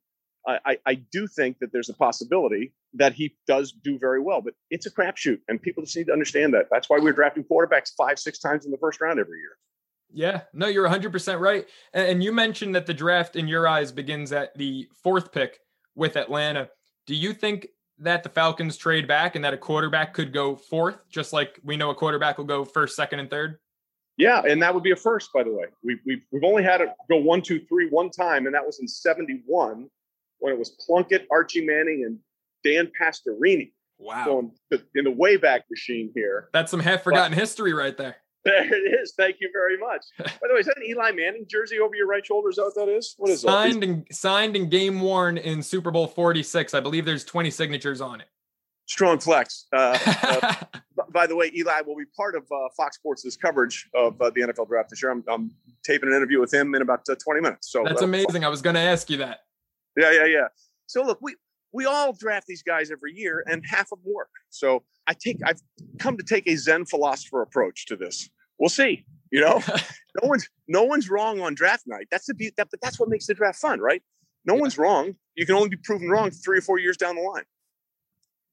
[0.46, 4.54] I, I do think that there's a possibility that he does do very well, but
[4.70, 6.68] it's a crapshoot, and people just need to understand that.
[6.70, 9.58] That's why we're drafting quarterbacks five, six times in the first round every year.
[10.12, 11.66] Yeah, no, you're 100% right.
[11.92, 15.60] And you mentioned that the draft, in your eyes, begins at the fourth pick
[15.94, 16.70] with Atlanta.
[17.06, 17.68] Do you think
[17.98, 21.76] that the Falcons trade back and that a quarterback could go fourth, just like we
[21.76, 23.58] know a quarterback will go first, second, and third?
[24.16, 25.66] Yeah, and that would be a first, by the way.
[25.84, 28.80] We've, we've, we've only had it go one, two, three one time, and that was
[28.80, 29.88] in 71
[30.40, 32.18] when it was Plunkett, Archie Manning, and
[32.64, 33.72] Dan Pastorini.
[34.00, 34.24] Wow.
[34.24, 34.52] Going
[34.94, 36.48] in the Wayback Machine here.
[36.52, 38.16] That's some half forgotten history right there.
[38.48, 39.14] There it is.
[39.16, 40.04] Thank you very much.
[40.18, 42.48] By the way, is that an Eli Manning jersey over your right shoulder?
[42.50, 43.14] Is that what that is?
[43.18, 43.88] What is signed that?
[43.88, 46.74] and signed and game worn in Super Bowl 46.
[46.74, 48.28] I believe there's 20 signatures on it.
[48.86, 49.66] Strong flex.
[49.72, 50.54] Uh, uh,
[51.10, 54.40] by the way, Eli will be part of uh, Fox Sports' coverage of uh, the
[54.40, 55.12] NFL draft this year.
[55.12, 55.50] I'm, I'm,
[55.84, 57.70] taping an interview with him in about uh, 20 minutes.
[57.70, 58.44] So that's amazing.
[58.44, 59.40] I was going to ask you that.
[59.96, 60.46] Yeah, yeah, yeah.
[60.86, 61.34] So look, we
[61.72, 64.30] we all draft these guys every year, and half of them work.
[64.50, 65.60] So I take I've
[65.98, 68.28] come to take a Zen philosopher approach to this.
[68.58, 69.04] We'll see.
[69.30, 69.62] You know,
[70.22, 72.08] no one's no one's wrong on draft night.
[72.10, 74.02] That's the be- that, but that's what makes the draft fun, right?
[74.44, 74.60] No yeah.
[74.60, 75.14] one's wrong.
[75.34, 77.44] You can only be proven wrong three or four years down the line.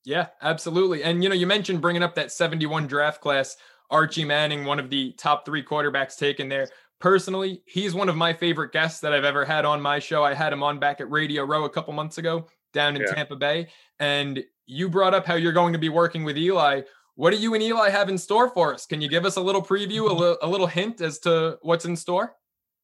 [0.03, 1.03] Yeah, absolutely.
[1.03, 3.57] And you know, you mentioned bringing up that 71 draft class.
[3.91, 6.67] Archie Manning, one of the top three quarterbacks taken there.
[6.99, 10.23] Personally, he's one of my favorite guests that I've ever had on my show.
[10.23, 13.13] I had him on back at Radio Row a couple months ago down in yeah.
[13.13, 13.67] Tampa Bay.
[13.99, 16.81] And you brought up how you're going to be working with Eli.
[17.15, 18.85] What do you and Eli have in store for us?
[18.85, 21.85] Can you give us a little preview, a, li- a little hint as to what's
[21.85, 22.35] in store?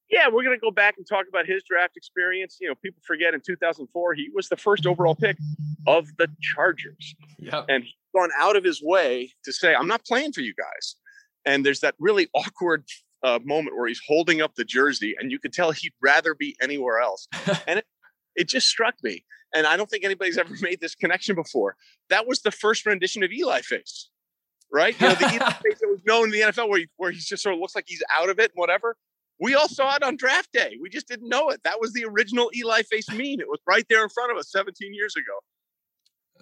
[0.09, 2.57] Yeah, we're going to go back and talk about his draft experience.
[2.59, 5.37] You know, people forget in 2004, he was the first overall pick
[5.87, 7.15] of the Chargers.
[7.39, 7.63] Yeah.
[7.69, 10.95] And he's gone out of his way to say, I'm not playing for you guys.
[11.45, 12.83] And there's that really awkward
[13.23, 16.55] uh, moment where he's holding up the jersey, and you could tell he'd rather be
[16.61, 17.27] anywhere else.
[17.67, 17.85] and it,
[18.35, 19.23] it just struck me.
[19.53, 21.75] And I don't think anybody's ever made this connection before.
[22.09, 24.09] That was the first rendition of Eli face,
[24.71, 24.99] right?
[24.99, 27.19] You know, the Eli face that was known in the NFL where, he, where he
[27.19, 28.95] just sort of looks like he's out of it and whatever.
[29.39, 30.77] We all saw it on draft day.
[30.79, 31.61] We just didn't know it.
[31.63, 33.39] That was the original Eli face meme.
[33.39, 35.33] It was right there in front of us 17 years ago.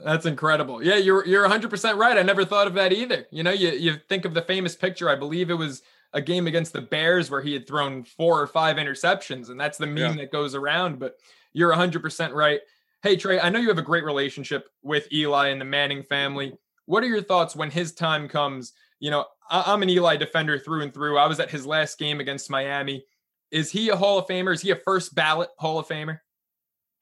[0.03, 0.83] That's incredible.
[0.83, 2.17] Yeah, you're you're 100% right.
[2.17, 3.25] I never thought of that either.
[3.31, 5.81] You know, you you think of the famous picture, I believe it was
[6.13, 9.77] a game against the Bears where he had thrown four or five interceptions, and that's
[9.77, 10.15] the meme yeah.
[10.15, 10.99] that goes around.
[10.99, 11.17] But
[11.53, 12.61] you're 100% right.
[13.03, 16.57] Hey, Trey, I know you have a great relationship with Eli and the Manning family.
[16.89, 18.73] What are your thoughts when his time comes?
[18.99, 21.19] You know, I'm an Eli defender through and through.
[21.19, 23.05] I was at his last game against Miami.
[23.51, 24.55] Is he a Hall of Famer?
[24.55, 26.17] Is he a first ballot Hall of Famer?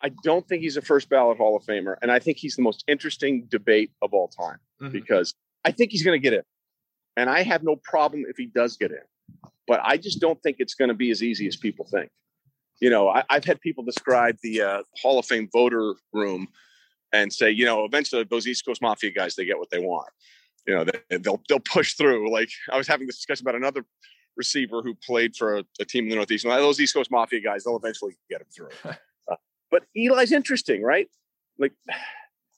[0.02, 1.95] I don't think he's a first ballot Hall of Famer.
[2.02, 4.91] And I think he's the most interesting debate of all time mm-hmm.
[4.91, 6.43] because I think he's going to get in.
[7.15, 8.97] And I have no problem if he does get in.
[9.69, 12.10] But I just don't think it's going to be as easy as people think.
[12.82, 16.50] You know, I, have had people describe the uh, Hall of Fame voter room
[17.13, 20.10] and say, you know, eventually those East Coast Mafia guys, they get what they want.
[20.65, 22.32] You know, they, they'll they'll push through.
[22.32, 23.86] Like I was having this discussion about another
[24.36, 26.46] receiver who played for a, a team in the Northeast.
[26.46, 28.70] And those East Coast Mafia guys, they'll eventually get him through.
[29.32, 29.36] uh,
[29.72, 31.08] but Eli's interesting, right?
[31.58, 31.74] Like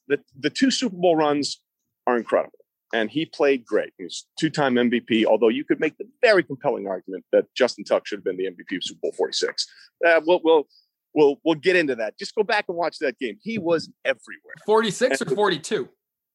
[0.08, 1.62] the the two Super Bowl runs
[2.08, 2.60] are incredible
[2.94, 3.94] and he played great.
[3.98, 5.26] He's two-time MVP.
[5.26, 8.46] Although you could make the very compelling argument that Justin Tuck should have been the
[8.46, 9.68] MVP of Super Bowl 46.
[10.06, 10.68] Uh, we'll, we'll
[11.14, 12.18] we'll we'll get into that.
[12.18, 13.38] Just go back and watch that game.
[13.42, 14.54] He was everywhere.
[14.66, 15.90] 46 or 42?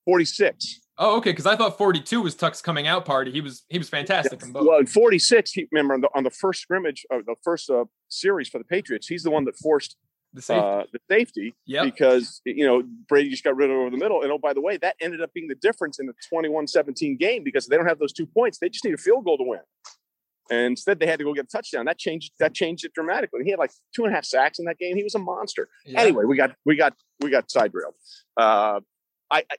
[0.04, 0.80] 46.
[0.96, 1.30] Oh, okay.
[1.30, 3.32] Because I thought 42 was Tuck's coming out party.
[3.32, 4.46] He was he was fantastic yeah.
[4.46, 4.66] in both.
[4.66, 7.84] Well, in 46, he remember on the, on the first scrimmage, uh, the first uh,
[8.08, 9.96] series for the Patriots, he's the one that forced
[10.34, 11.84] the safety, uh, the safety yep.
[11.84, 14.22] because you know Brady just got rid of over the middle.
[14.22, 17.44] And oh, by the way, that ended up being the difference in the 21-17 game
[17.44, 18.58] because they don't have those two points.
[18.58, 19.60] They just need a field goal to win.
[20.50, 21.86] And instead, they had to go get a touchdown.
[21.86, 22.32] That changed.
[22.38, 23.40] That changed it dramatically.
[23.44, 24.96] He had like two and a half sacks in that game.
[24.96, 25.68] He was a monster.
[25.86, 26.00] Yeah.
[26.00, 27.94] Anyway, we got we got we got side railed.
[28.36, 28.80] Uh,
[29.30, 29.56] I, I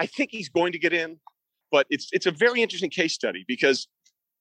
[0.00, 1.18] I think he's going to get in,
[1.70, 3.86] but it's it's a very interesting case study because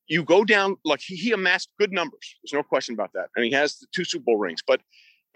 [0.08, 2.36] you go down like he, he amassed good numbers.
[2.44, 4.62] There's no question about that, and he has the two Super Bowl rings.
[4.66, 4.82] But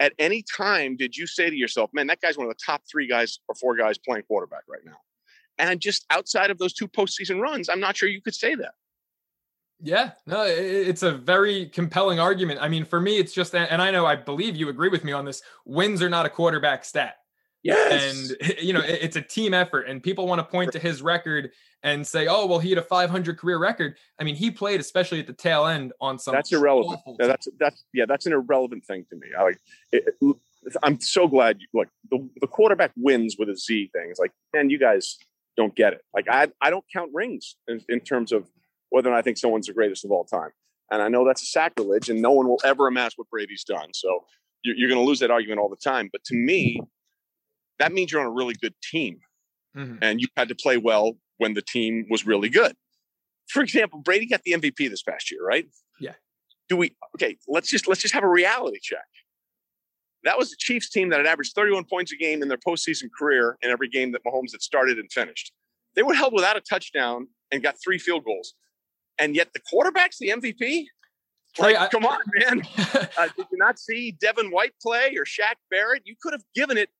[0.00, 2.82] at any time did you say to yourself, man, that guy's one of the top
[2.90, 4.96] three guys or four guys playing quarterback right now?
[5.58, 8.74] And just outside of those two postseason runs, I'm not sure you could say that.
[9.80, 12.60] Yeah, no, it's a very compelling argument.
[12.60, 15.12] I mean, for me, it's just, and I know I believe you agree with me
[15.12, 17.16] on this wins are not a quarterback stat.
[17.62, 18.32] Yes.
[18.32, 21.50] And, you know, it's a team effort, and people want to point to his record
[21.82, 23.96] and say, oh, well, he had a 500 career record.
[24.18, 26.34] I mean, he played, especially at the tail end, on some.
[26.34, 27.00] That's irrelevant.
[27.20, 29.28] Yeah, that's, that's, yeah, that's an irrelevant thing to me.
[29.38, 29.60] I like,
[29.92, 30.04] it,
[30.82, 34.08] I'm so glad you, like, the, the quarterback wins with a Z thing.
[34.10, 35.18] It's like, man, you guys
[35.56, 36.02] don't get it.
[36.12, 38.48] Like, I, I don't count rings in, in terms of
[38.90, 40.50] whether or not I think someone's the greatest of all time.
[40.90, 43.90] And I know that's a sacrilege, and no one will ever amass what Brady's done.
[43.92, 44.24] So
[44.62, 46.08] you're, you're going to lose that argument all the time.
[46.10, 46.80] But to me,
[47.78, 49.18] that means you're on a really good team.
[49.76, 49.96] Mm-hmm.
[50.02, 52.74] And you had to play well when the team was really good.
[53.48, 55.66] For example, Brady got the MVP this past year, right?
[56.00, 56.14] Yeah.
[56.68, 59.06] Do we okay, let's just let's just have a reality check.
[60.24, 63.08] That was the Chiefs team that had averaged 31 points a game in their postseason
[63.16, 65.52] career in every game that Mahomes had started and finished.
[65.94, 68.54] They were held without a touchdown and got three field goals.
[69.18, 70.86] And yet the quarterback's the MVP?
[71.58, 72.62] Like, I, come on, man.
[72.76, 76.02] uh, did you not see Devin White play or Shaq Barrett?
[76.04, 76.90] You could have given it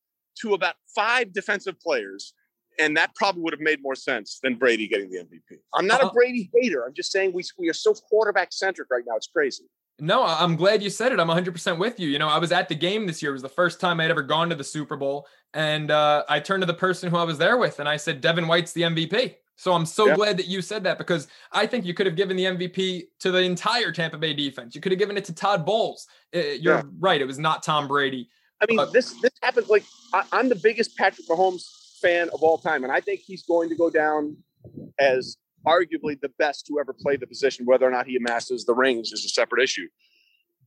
[0.40, 2.35] to about five defensive players,
[2.78, 5.59] and that probably would have made more sense than Brady getting the MVP.
[5.74, 6.11] I'm not uh-huh.
[6.11, 6.85] a Brady hater.
[6.85, 9.16] I'm just saying we we are so quarterback centric right now.
[9.16, 9.64] It's crazy.
[10.00, 11.18] No, I'm glad you said it.
[11.18, 12.09] I'm 100% with you.
[12.09, 13.33] You know, I was at the game this year.
[13.33, 15.26] It was the first time I'd ever gone to the Super Bowl.
[15.54, 18.20] And uh, I turned to the person who I was there with and I said,
[18.20, 19.35] Devin White's the MVP.
[19.59, 22.37] So I'm so glad that you said that because I think you could have given
[22.37, 24.77] the MVP to the entire Tampa Bay defense.
[24.77, 26.07] You could have given it to Todd Bowles.
[26.33, 26.83] You're yeah.
[27.01, 27.21] right.
[27.21, 28.31] It was not Tom Brady.
[28.62, 29.68] I mean, this this happens.
[29.68, 29.83] Like
[30.14, 31.64] I, I'm the biggest Patrick Mahomes
[32.01, 34.37] fan of all time, and I think he's going to go down
[35.01, 37.66] as arguably the best to ever play the position.
[37.66, 39.88] Whether or not he amasses the rings is a separate issue.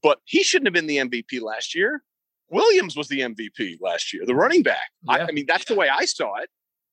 [0.04, 2.04] But he shouldn't have been the MVP last year.
[2.50, 4.90] Williams was the MVP last year, the running back.
[5.04, 5.14] Yeah.
[5.14, 6.50] I, I, mean, that's the way I saw it.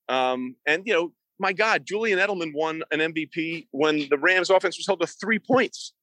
[0.09, 4.77] Um, and you know, my God, Julian Edelman won an MVP when the Rams offense
[4.79, 5.95] was held to three points.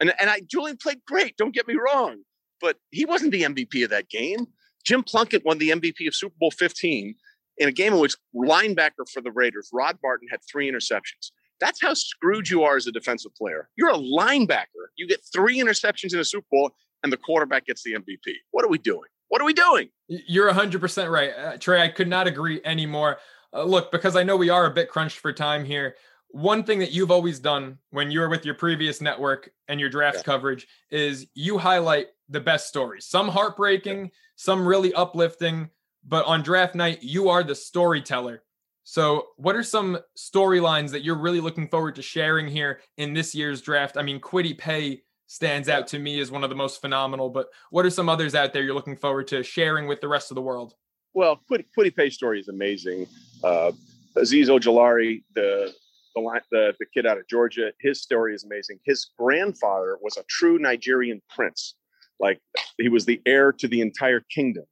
[0.00, 2.18] And, and I Julian played great, don't get me wrong
[2.60, 4.46] but he wasn't the MVP of that game.
[4.84, 7.14] Jim Plunkett won the MVP of Super Bowl 15
[7.58, 11.32] in a game in which linebacker for the Raiders, Rod Martin, had three interceptions.
[11.60, 13.68] That's how screwed you are as a defensive player.
[13.76, 14.86] You're a linebacker.
[14.96, 16.70] You get three interceptions in a Super Bowl,
[17.02, 18.34] and the quarterback gets the MVP.
[18.52, 19.08] What are we doing?
[19.28, 19.88] What are we doing?
[20.06, 21.32] You're 100% right.
[21.36, 23.18] Uh, Trey, I could not agree anymore.
[23.52, 25.96] Uh, look, because I know we are a bit crunched for time here.
[26.30, 29.88] One thing that you've always done when you were with your previous network and your
[29.88, 30.22] draft yeah.
[30.24, 33.06] coverage is you highlight the best stories.
[33.06, 35.70] Some heartbreaking, some really uplifting,
[36.06, 38.42] but on draft night, you are the storyteller.
[38.84, 43.34] So, what are some storylines that you're really looking forward to sharing here in this
[43.34, 43.98] year's draft?
[43.98, 47.48] I mean, Kwity Paye stands out to me as one of the most phenomenal, but
[47.70, 50.36] what are some others out there you're looking forward to sharing with the rest of
[50.36, 50.74] the world?
[51.12, 53.06] Well, Kwity Paye's story is amazing.
[53.42, 53.72] Uh,
[54.16, 55.72] Azeez Ojulari, the
[56.14, 58.80] the, the, the kid out of Georgia, his story is amazing.
[58.84, 61.74] His grandfather was a true Nigerian prince
[62.20, 62.40] like
[62.78, 64.64] he was the heir to the entire kingdom.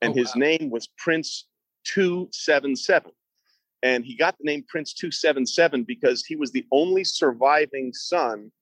[0.00, 0.40] And oh, his wow.
[0.40, 1.46] name was Prince
[1.84, 3.10] 277.
[3.82, 8.52] And he got the name Prince 277 because he was the only surviving son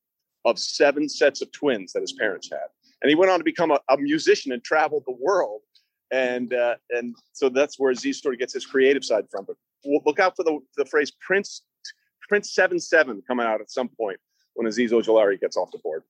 [0.45, 2.69] of seven sets of twins that his parents had.
[3.03, 5.61] And he went on to become a, a musician and traveled the world.
[6.13, 9.45] And uh, and so that's where Z story gets his creative side from.
[9.47, 11.63] But look out for the, the phrase Prince
[12.29, 14.19] Prince seven seven coming out at some point
[14.55, 16.03] when Azeez Ojulari gets off the board.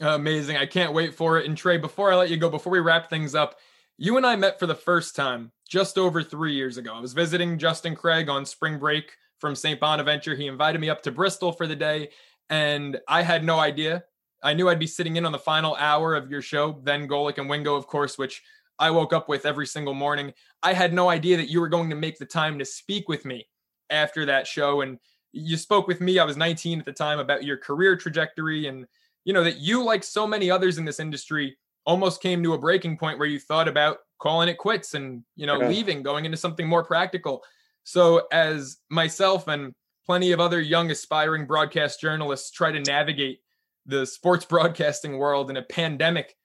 [0.00, 0.56] Amazing.
[0.56, 1.46] I can't wait for it.
[1.46, 3.56] And Trey, before I let you go, before we wrap things up,
[3.96, 6.94] you and I met for the first time just over three years ago.
[6.94, 9.80] I was visiting Justin Craig on spring break from St.
[9.80, 10.36] Bonaventure.
[10.36, 12.10] He invited me up to Bristol for the day,
[12.48, 14.04] and I had no idea.
[14.42, 17.38] I knew I'd be sitting in on the final hour of your show, then Golic
[17.38, 18.42] and Wingo, of course, which
[18.78, 20.32] I woke up with every single morning.
[20.62, 23.24] I had no idea that you were going to make the time to speak with
[23.24, 23.46] me
[23.90, 24.82] after that show.
[24.82, 24.98] And
[25.32, 28.86] you spoke with me, I was 19 at the time, about your career trajectory and,
[29.24, 32.58] you know, that you, like so many others in this industry, almost came to a
[32.58, 35.68] breaking point where you thought about calling it quits and, you know, yeah.
[35.68, 37.42] leaving, going into something more practical.
[37.84, 43.40] So, as myself and plenty of other young aspiring broadcast journalists try to navigate
[43.86, 46.36] the sports broadcasting world in a pandemic,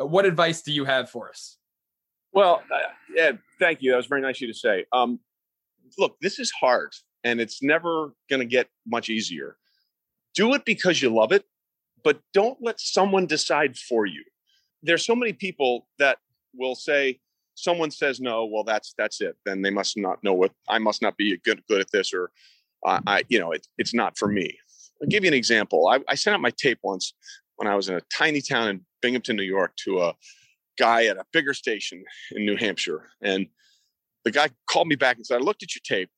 [0.00, 1.56] uh, what advice do you have for us?
[2.32, 2.78] Well, uh,
[3.14, 3.90] yeah, thank you.
[3.90, 4.86] That was very nice of you to say.
[4.92, 5.20] Um,
[5.98, 6.92] look, this is hard
[7.24, 9.56] and it's never going to get much easier.
[10.34, 11.44] Do it because you love it,
[12.02, 14.24] but don't let someone decide for you.
[14.82, 16.18] There's so many people that
[16.54, 17.20] will say,
[17.54, 19.36] someone says no, well, that's that's it.
[19.44, 22.30] Then they must not know what I must not be good good at this, or
[22.84, 24.58] uh, I, you know, it, it's not for me.
[25.00, 25.88] I'll give you an example.
[25.88, 27.12] I, I sent out my tape once
[27.56, 30.14] when I was in a tiny town in Binghamton, New York, to a
[30.78, 33.10] guy at a bigger station in New Hampshire.
[33.22, 33.46] And
[34.24, 36.10] the guy called me back and said, I looked at your tape.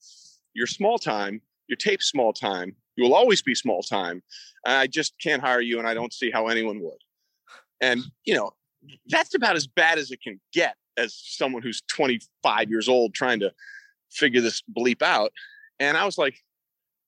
[0.55, 1.41] You're small time.
[1.69, 2.77] Your tape's small time.
[2.97, 4.23] You will always be small time.
[4.67, 6.99] I just can't hire you, and I don't see how anyone would.
[7.81, 8.53] And, you know,
[9.09, 13.41] that's about as bad as it can get as someone who's 25 years old trying
[13.41, 13.53] to
[14.11, 15.33] figure this bleep out.
[15.81, 16.37] And I was like,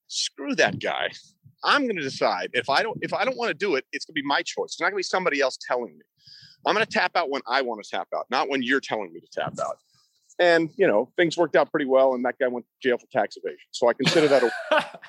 [0.09, 1.11] screw that guy.
[1.65, 4.05] I'm going to decide if I don't if I don't want to do it, it's
[4.05, 4.73] going to be my choice.
[4.73, 6.05] It's not going to be somebody else telling me.
[6.67, 9.13] I'm going to tap out when I want to tap out, not when you're telling
[9.13, 9.79] me to tap out.
[10.39, 12.15] And, you know, things worked out pretty well.
[12.15, 13.59] And that guy went to jail for tax evasion.
[13.71, 15.01] So I consider that a.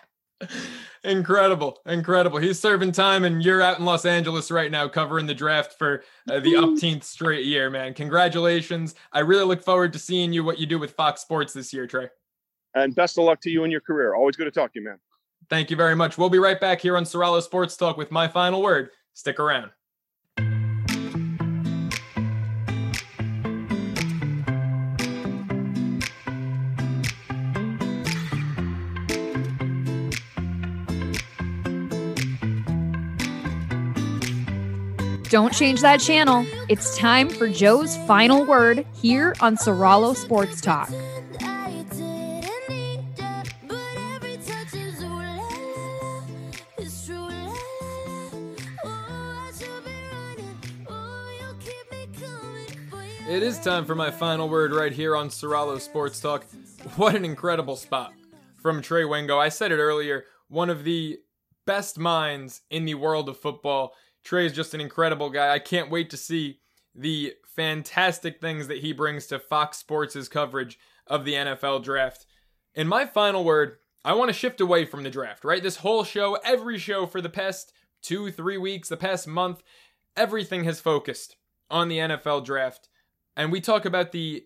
[1.03, 1.79] incredible.
[1.85, 2.37] Incredible.
[2.37, 6.03] He's serving time, and you're out in Los Angeles right now covering the draft for
[6.29, 7.93] uh, the upteenth straight year, man.
[7.93, 8.95] Congratulations.
[9.11, 11.87] I really look forward to seeing you what you do with Fox Sports this year,
[11.87, 12.09] Trey.
[12.75, 14.13] And best of luck to you in your career.
[14.13, 14.99] Always good to talk to you, man.
[15.49, 16.17] Thank you very much.
[16.17, 18.91] We'll be right back here on Soralo Sports Talk with my final word.
[19.13, 19.71] Stick around.
[35.29, 36.45] Don't change that channel.
[36.69, 40.89] It's time for Joe's final word here on Soralo Sports Talk.
[53.29, 56.45] It is time for my final word right here on Soralo Sports Talk.
[56.95, 58.13] What an incredible spot
[58.55, 59.37] from Trey Wingo.
[59.37, 61.19] I said it earlier, one of the
[61.65, 63.93] best minds in the world of football.
[64.27, 65.53] Trey is just an incredible guy.
[65.53, 66.59] I can't wait to see
[66.93, 72.25] the fantastic things that he brings to Fox Sports' coverage of the NFL draft.
[72.75, 75.63] In my final word, I want to shift away from the draft, right?
[75.63, 79.63] This whole show, every show for the past two, three weeks, the past month,
[80.17, 81.37] everything has focused
[81.71, 82.89] on the NFL draft.
[83.37, 84.43] And we talk about the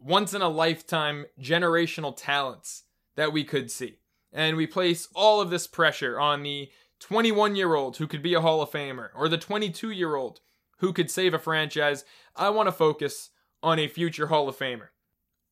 [0.00, 2.84] once in a lifetime generational talents
[3.16, 3.98] that we could see.
[4.32, 8.34] And we place all of this pressure on the 21 year old who could be
[8.34, 10.40] a Hall of Famer or the 22 year old
[10.78, 12.04] who could save a franchise,
[12.36, 13.30] I want to focus
[13.62, 14.88] on a future Hall of Famer.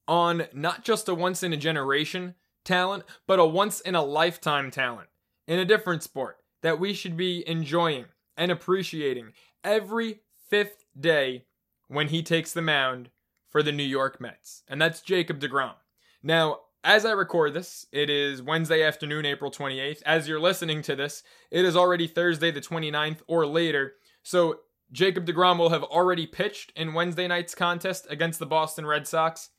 [0.09, 4.70] On not just a once in a generation talent, but a once in a lifetime
[4.70, 5.09] talent
[5.48, 8.06] in a different sport that we should be enjoying
[8.37, 9.32] and appreciating
[9.64, 11.44] every fifth day
[11.88, 13.11] when he takes the mound
[13.48, 14.62] for the New York Mets.
[14.68, 15.74] And that's Jacob DeGrom.
[16.22, 20.03] Now, as I record this, it is Wednesday afternoon, April 28th.
[20.07, 23.94] As you're listening to this, it is already Thursday the 29th or later.
[24.22, 24.61] So
[24.92, 29.51] Jacob DeGrom will have already pitched in Wednesday night's contest against the Boston Red Sox.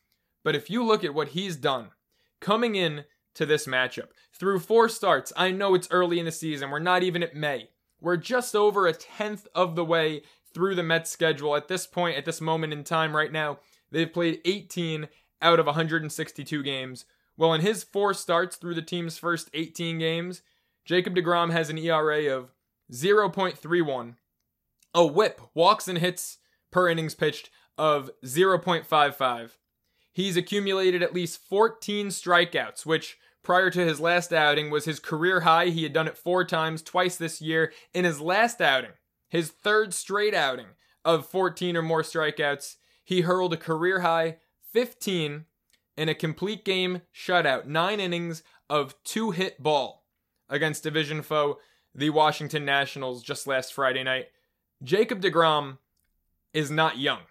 [0.45, 1.89] But if you look at what he's done
[2.39, 3.03] coming in
[3.35, 6.69] to this matchup, through four starts, I know it's early in the season.
[6.69, 7.71] We're not even at May.
[7.99, 10.21] We're just over a tenth of the way
[10.53, 13.59] through the Mets schedule at this point, at this moment in time right now.
[13.91, 15.09] They've played 18
[15.41, 17.03] out of 162 games.
[17.37, 20.41] Well, in his four starts through the team's first 18 games,
[20.85, 22.51] Jacob DeGrom has an ERA of
[22.91, 24.15] 0.31,
[24.93, 26.39] a whip, walks and hits
[26.71, 29.51] per innings pitched of 0.55.
[30.11, 35.41] He's accumulated at least 14 strikeouts, which prior to his last outing was his career
[35.41, 35.67] high.
[35.67, 37.71] He had done it four times, twice this year.
[37.93, 38.93] In his last outing,
[39.29, 40.67] his third straight outing
[41.05, 44.37] of 14 or more strikeouts, he hurled a career high
[44.73, 45.45] 15
[45.97, 50.05] in a complete game shutout, nine innings of two hit ball
[50.49, 51.57] against division foe,
[51.93, 54.27] the Washington Nationals, just last Friday night.
[54.83, 55.79] Jacob DeGrom
[56.53, 57.21] is not young.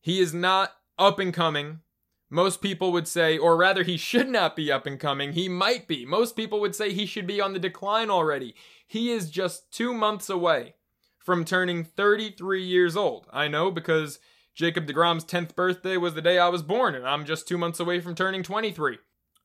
[0.00, 1.80] He is not up and coming.
[2.28, 5.32] Most people would say, or rather, he should not be up and coming.
[5.32, 6.04] He might be.
[6.04, 8.54] Most people would say he should be on the decline already.
[8.86, 10.74] He is just two months away
[11.18, 13.26] from turning 33 years old.
[13.32, 14.18] I know because
[14.54, 17.80] Jacob DeGrom's 10th birthday was the day I was born, and I'm just two months
[17.80, 18.98] away from turning 23.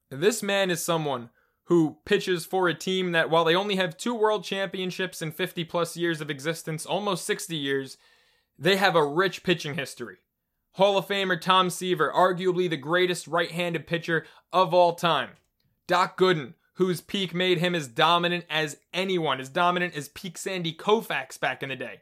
[0.10, 1.30] This man is someone
[1.66, 5.64] who pitches for a team that, while they only have two world championships in 50
[5.66, 7.98] plus years of existence, almost 60 years,
[8.58, 10.18] they have a rich pitching history.
[10.74, 15.32] Hall of Famer Tom Seaver, arguably the greatest right handed pitcher of all time.
[15.88, 20.74] Doc Gooden, whose peak made him as dominant as anyone, as dominant as peak Sandy
[20.74, 22.02] Koufax back in the day.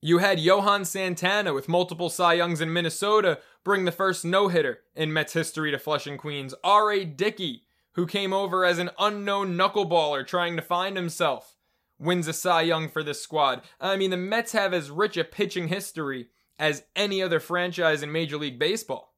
[0.00, 4.80] You had Johan Santana with multiple Cy Youngs in Minnesota bring the first no hitter
[4.94, 6.54] in Mets history to Flushing Queens.
[6.62, 7.04] R.A.
[7.04, 11.56] Dickey, who came over as an unknown knuckleballer trying to find himself,
[11.98, 13.62] wins a Cy Young for this squad.
[13.80, 16.28] I mean, the Mets have as rich a pitching history
[16.60, 19.14] as any other franchise in Major League Baseball.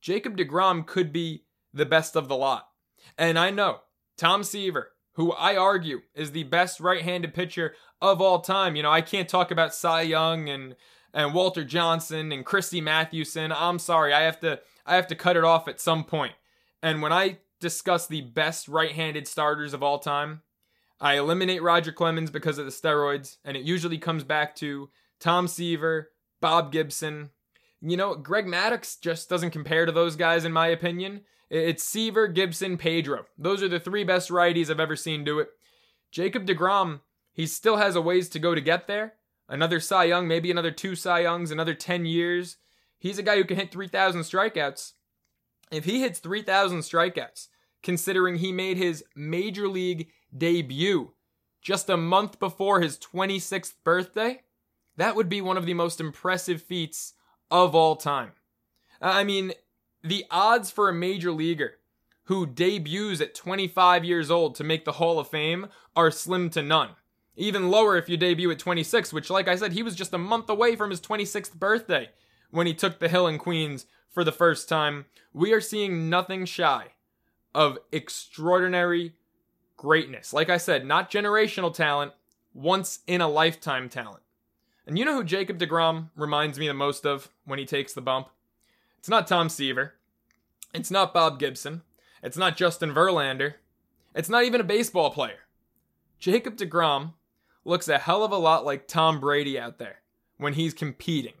[0.00, 2.68] Jacob DeGrom could be the best of the lot.
[3.18, 3.80] And I know
[4.16, 8.76] Tom Seaver, who I argue is the best right-handed pitcher of all time.
[8.76, 10.76] You know, I can't talk about Cy Young and
[11.12, 13.52] and Walter Johnson and Christy Mathewson.
[13.52, 16.34] I'm sorry, I have to I have to cut it off at some point.
[16.82, 20.42] And when I discuss the best right-handed starters of all time,
[21.00, 24.90] I eliminate Roger Clemens because of the steroids, and it usually comes back to
[25.20, 26.10] Tom Seaver,
[26.40, 27.30] Bob Gibson.
[27.80, 31.22] You know, Greg Maddux just doesn't compare to those guys in my opinion.
[31.54, 33.26] It's Seaver, Gibson, Pedro.
[33.38, 35.50] Those are the three best righties I've ever seen do it.
[36.10, 37.02] Jacob DeGrom,
[37.32, 39.14] he still has a ways to go to get there.
[39.48, 42.56] Another Cy Young, maybe another two Cy Youngs, another 10 years.
[42.98, 44.94] He's a guy who can hit 3,000 strikeouts.
[45.70, 47.46] If he hits 3,000 strikeouts,
[47.84, 51.12] considering he made his major league debut
[51.62, 54.40] just a month before his 26th birthday,
[54.96, 57.12] that would be one of the most impressive feats
[57.48, 58.32] of all time.
[59.00, 59.52] I mean,
[60.04, 61.78] the odds for a major leaguer
[62.24, 66.62] who debuts at 25 years old to make the Hall of Fame are slim to
[66.62, 66.90] none.
[67.36, 70.18] Even lower if you debut at 26, which, like I said, he was just a
[70.18, 72.10] month away from his 26th birthday
[72.50, 75.06] when he took the hill in Queens for the first time.
[75.32, 76.92] We are seeing nothing shy
[77.54, 79.14] of extraordinary
[79.76, 80.32] greatness.
[80.32, 82.12] Like I said, not generational talent,
[82.52, 84.22] once in a lifetime talent.
[84.86, 88.00] And you know who Jacob DeGrom reminds me the most of when he takes the
[88.00, 88.28] bump?
[89.04, 89.92] It's not Tom Seaver.
[90.72, 91.82] It's not Bob Gibson.
[92.22, 93.56] It's not Justin Verlander.
[94.14, 95.40] It's not even a baseball player.
[96.18, 97.12] Jacob DeGrom
[97.66, 99.96] looks a hell of a lot like Tom Brady out there
[100.38, 101.34] when he's competing.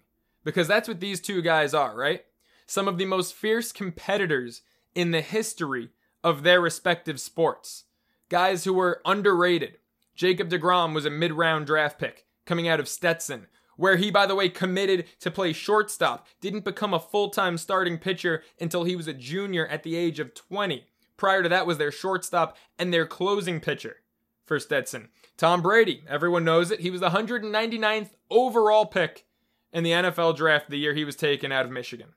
[0.44, 2.26] Because that's what these two guys are, right?
[2.66, 4.60] Some of the most fierce competitors
[4.94, 5.88] in the history
[6.22, 7.84] of their respective sports.
[8.28, 9.78] Guys who were underrated.
[10.14, 13.46] Jacob DeGrom was a mid round draft pick coming out of Stetson,
[13.76, 17.98] where he, by the way, committed to play shortstop, didn't become a full time starting
[17.98, 20.84] pitcher until he was a junior at the age of 20.
[21.16, 23.96] Prior to that was their shortstop and their closing pitcher
[24.44, 25.08] for Stetson.
[25.36, 26.80] Tom Brady, everyone knows it.
[26.80, 29.24] He was the 199th overall pick
[29.72, 32.10] in the NFL draft the year he was taken out of Michigan.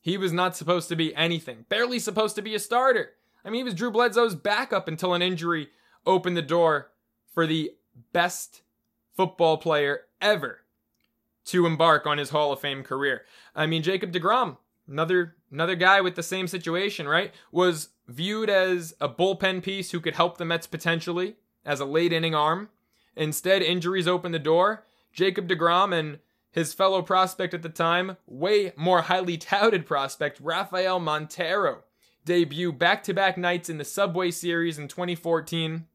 [0.00, 3.10] He was not supposed to be anything, barely supposed to be a starter.
[3.44, 5.68] I mean, he was Drew Bledsoe's backup until an injury
[6.06, 6.90] opened the door
[7.34, 7.72] for the
[8.12, 8.62] best
[9.16, 10.60] football player ever
[11.46, 13.22] to embark on his Hall of Fame career.
[13.54, 17.32] I mean, Jacob DeGrom, another another guy with the same situation, right?
[17.50, 22.12] Was viewed as a bullpen piece who could help the Mets potentially as a late
[22.12, 22.68] inning arm.
[23.16, 24.84] Instead, injuries opened the door.
[25.12, 26.18] Jacob DeGrom and
[26.52, 31.84] his fellow prospect at the time, way more highly touted prospect, Rafael Montero,
[32.24, 35.86] debut back to back nights in the Subway Series in 2014.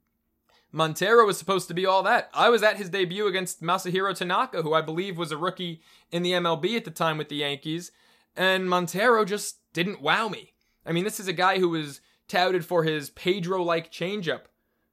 [0.76, 2.30] Montero was supposed to be all that.
[2.34, 6.22] I was at his debut against Masahiro Tanaka, who I believe was a rookie in
[6.22, 7.94] the MLB at the time with the Yankees,
[8.36, 10.52] and Montero just didn't wow me.
[10.86, 14.42] I mean, this is a guy who was touted for his Pedro like changeup,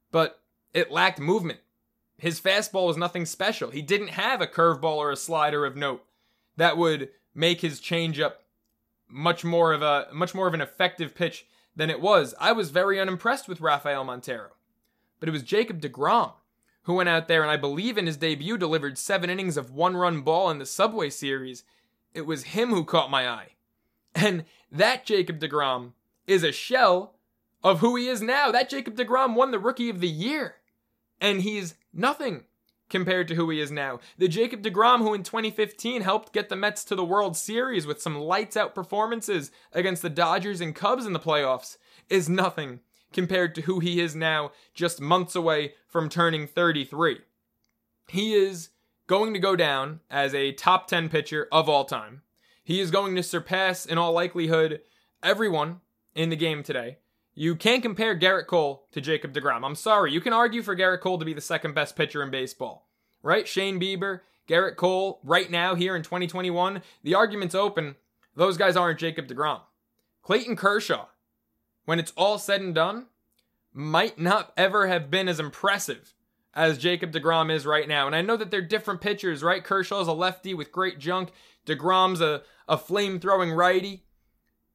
[0.09, 0.39] but
[0.73, 1.59] it lacked movement.
[2.17, 3.69] His fastball was nothing special.
[3.69, 6.05] He didn't have a curveball or a slider of note
[6.55, 8.35] that would make his changeup
[9.09, 12.33] much more of a much more of an effective pitch than it was.
[12.39, 14.51] I was very unimpressed with Rafael Montero.
[15.23, 16.33] But it was Jacob DeGrom
[16.81, 20.19] who went out there and I believe in his debut delivered 7 innings of one-run
[20.19, 21.63] ball in the Subway series.
[22.13, 23.51] It was him who caught my eye.
[24.13, 25.93] And that Jacob DeGrom
[26.27, 27.15] is a shell
[27.63, 28.51] of who he is now.
[28.51, 30.55] That Jacob DeGrom won the rookie of the year.
[31.21, 32.43] And he's nothing
[32.89, 34.01] compared to who he is now.
[34.17, 38.01] The Jacob DeGrom who in 2015 helped get the Mets to the World Series with
[38.01, 41.77] some lights out performances against the Dodgers and Cubs in the playoffs
[42.09, 42.81] is nothing
[43.13, 47.19] compared to who he is now just months away from turning 33.
[48.07, 48.69] He is
[49.07, 52.21] going to go down as a top 10 pitcher of all time.
[52.63, 54.81] He is going to surpass, in all likelihood,
[55.21, 55.81] everyone
[56.15, 56.97] in the game today.
[57.35, 59.65] You can't compare Gerrit Cole to Jacob DeGrom.
[59.65, 60.11] I'm sorry.
[60.11, 62.87] You can argue for Gerrit Cole to be the second best pitcher in baseball,
[63.23, 63.47] right?
[63.47, 67.95] Shane Bieber, Gerrit Cole, right now here in 2021, the argument's open.
[68.35, 69.61] Those guys aren't Jacob DeGrom.
[70.21, 71.07] Clayton Kershaw,
[71.85, 73.07] when it's all said and done,
[73.73, 76.13] might not ever have been as impressive
[76.53, 78.05] as Jacob DeGrom is right now.
[78.05, 79.63] And I know that they're different pitchers, right?
[79.63, 81.31] Kershaw's a lefty with great junk.
[81.65, 84.05] DeGrom's a, a flame throwing righty.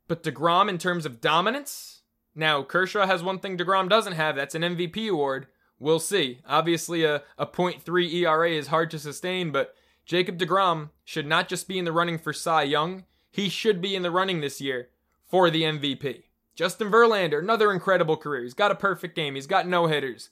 [0.09, 2.03] But DeGrom, in terms of dominance,
[2.35, 5.47] now Kershaw has one thing DeGrom doesn't have that's an MVP award.
[5.79, 6.41] We'll see.
[6.47, 11.69] Obviously, a, a 0.3 ERA is hard to sustain, but Jacob DeGrom should not just
[11.69, 14.89] be in the running for Cy Young, he should be in the running this year
[15.27, 16.23] for the MVP.
[16.59, 18.43] Justin Verlander, another incredible career.
[18.43, 20.31] He's got a perfect game, he's got no hitters.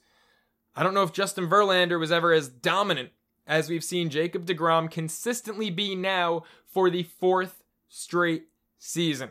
[0.75, 3.11] I don't know if Justin Verlander was ever as dominant
[3.47, 9.29] as we've seen Jacob DeGrom consistently be now for the fourth straight season.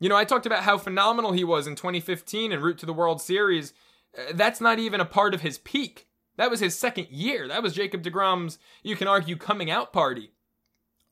[0.00, 2.92] You know, I talked about how phenomenal he was in 2015 en route to the
[2.92, 3.72] World Series.
[4.18, 6.08] Uh, that's not even a part of his peak.
[6.36, 7.46] That was his second year.
[7.46, 10.32] That was Jacob DeGrom's, you can argue, coming out party.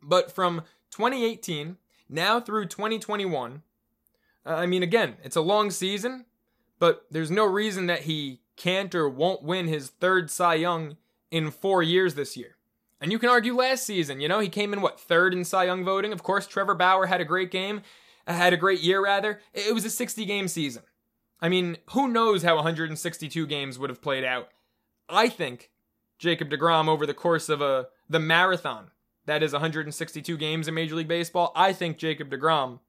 [0.02, 1.76] But from 2018
[2.08, 3.58] now through 2021, uh,
[4.44, 6.26] I mean, again, it's a long season,
[6.78, 10.96] but there's no reason that he can't or won't win his third Cy Young
[11.30, 12.56] in four years this year.
[13.00, 15.64] And you can argue last season, you know, he came in what third in Cy
[15.64, 16.12] Young voting.
[16.12, 17.82] Of course, Trevor Bauer had a great game,
[18.26, 19.40] uh, had a great year rather.
[19.52, 20.82] It was a 60 game season.
[21.40, 24.48] I mean, who knows how 162 games would have played out?
[25.08, 25.70] I think
[26.18, 28.90] Jacob DeGrom over the course of a the marathon
[29.26, 32.80] that is 162 games in Major League Baseball, I think Jacob DeGrom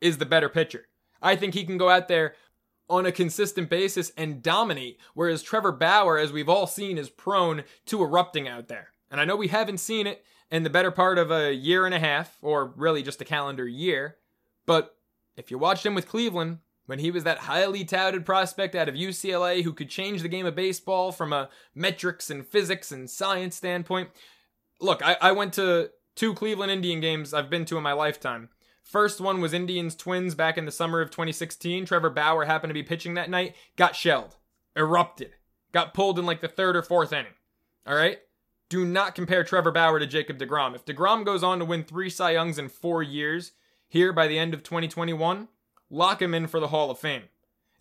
[0.00, 0.87] is the better pitcher.
[1.20, 2.34] I think he can go out there
[2.88, 7.64] on a consistent basis and dominate, whereas Trevor Bauer, as we've all seen, is prone
[7.86, 8.88] to erupting out there.
[9.10, 11.94] And I know we haven't seen it in the better part of a year and
[11.94, 14.16] a half, or really just a calendar year,
[14.64, 14.96] but
[15.36, 16.58] if you watched him with Cleveland,
[16.88, 20.46] when he was that highly touted prospect out of UCLA who could change the game
[20.46, 24.08] of baseball from a metrics and physics and science standpoint.
[24.80, 28.48] Look, I, I went to two Cleveland Indian games I've been to in my lifetime.
[28.88, 31.84] First one was Indians Twins back in the summer of 2016.
[31.84, 34.36] Trevor Bauer happened to be pitching that night, got shelled,
[34.74, 35.34] erupted,
[35.72, 37.34] got pulled in like the third or fourth inning.
[37.86, 38.20] All right?
[38.70, 40.74] Do not compare Trevor Bauer to Jacob DeGrom.
[40.74, 43.52] If DeGrom goes on to win three Cy Youngs in four years
[43.88, 45.48] here by the end of 2021,
[45.90, 47.24] lock him in for the Hall of Fame.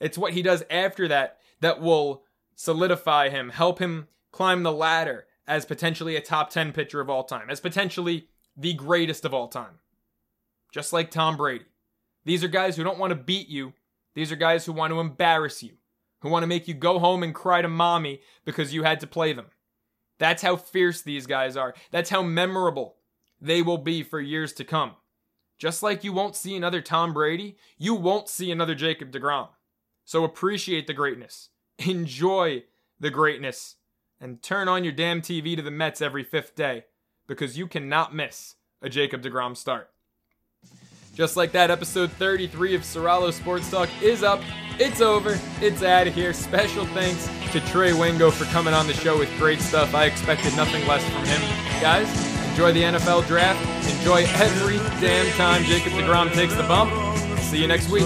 [0.01, 5.26] It's what he does after that that will solidify him, help him climb the ladder
[5.47, 8.28] as potentially a top 10 pitcher of all time, as potentially
[8.58, 9.80] the greatest of all time
[10.72, 11.65] just like Tom Brady.
[12.26, 13.74] These are guys who don't want to beat you.
[14.15, 15.74] These are guys who want to embarrass you,
[16.22, 19.07] who want to make you go home and cry to mommy because you had to
[19.07, 19.47] play them.
[20.20, 21.74] That's how fierce these guys are.
[21.91, 22.95] That's how memorable
[23.39, 24.93] they will be for years to come.
[25.59, 29.49] Just like you won't see another Tom Brady, you won't see another Jacob DeGrom.
[30.05, 31.49] So appreciate the greatness,
[31.80, 32.63] enjoy
[32.99, 33.76] the greatness,
[34.20, 36.86] and turn on your damn TV to the Mets every fifth day
[37.28, 39.89] because you cannot miss a Jacob DeGrom start.
[41.18, 44.39] Just like that, episode 33 of Soralo Sports Talk is up.
[44.78, 45.39] It's over.
[45.61, 46.32] It's out of here.
[46.32, 49.95] Special thanks to Trey Wingo for coming on the show with great stuff.
[49.95, 51.41] I expected nothing less from him.
[51.82, 52.07] Guys,
[52.51, 53.59] enjoy the NFL draft.
[53.97, 56.91] Enjoy every damn time Jacob DeGrom takes the bump.
[57.39, 58.05] See you next week.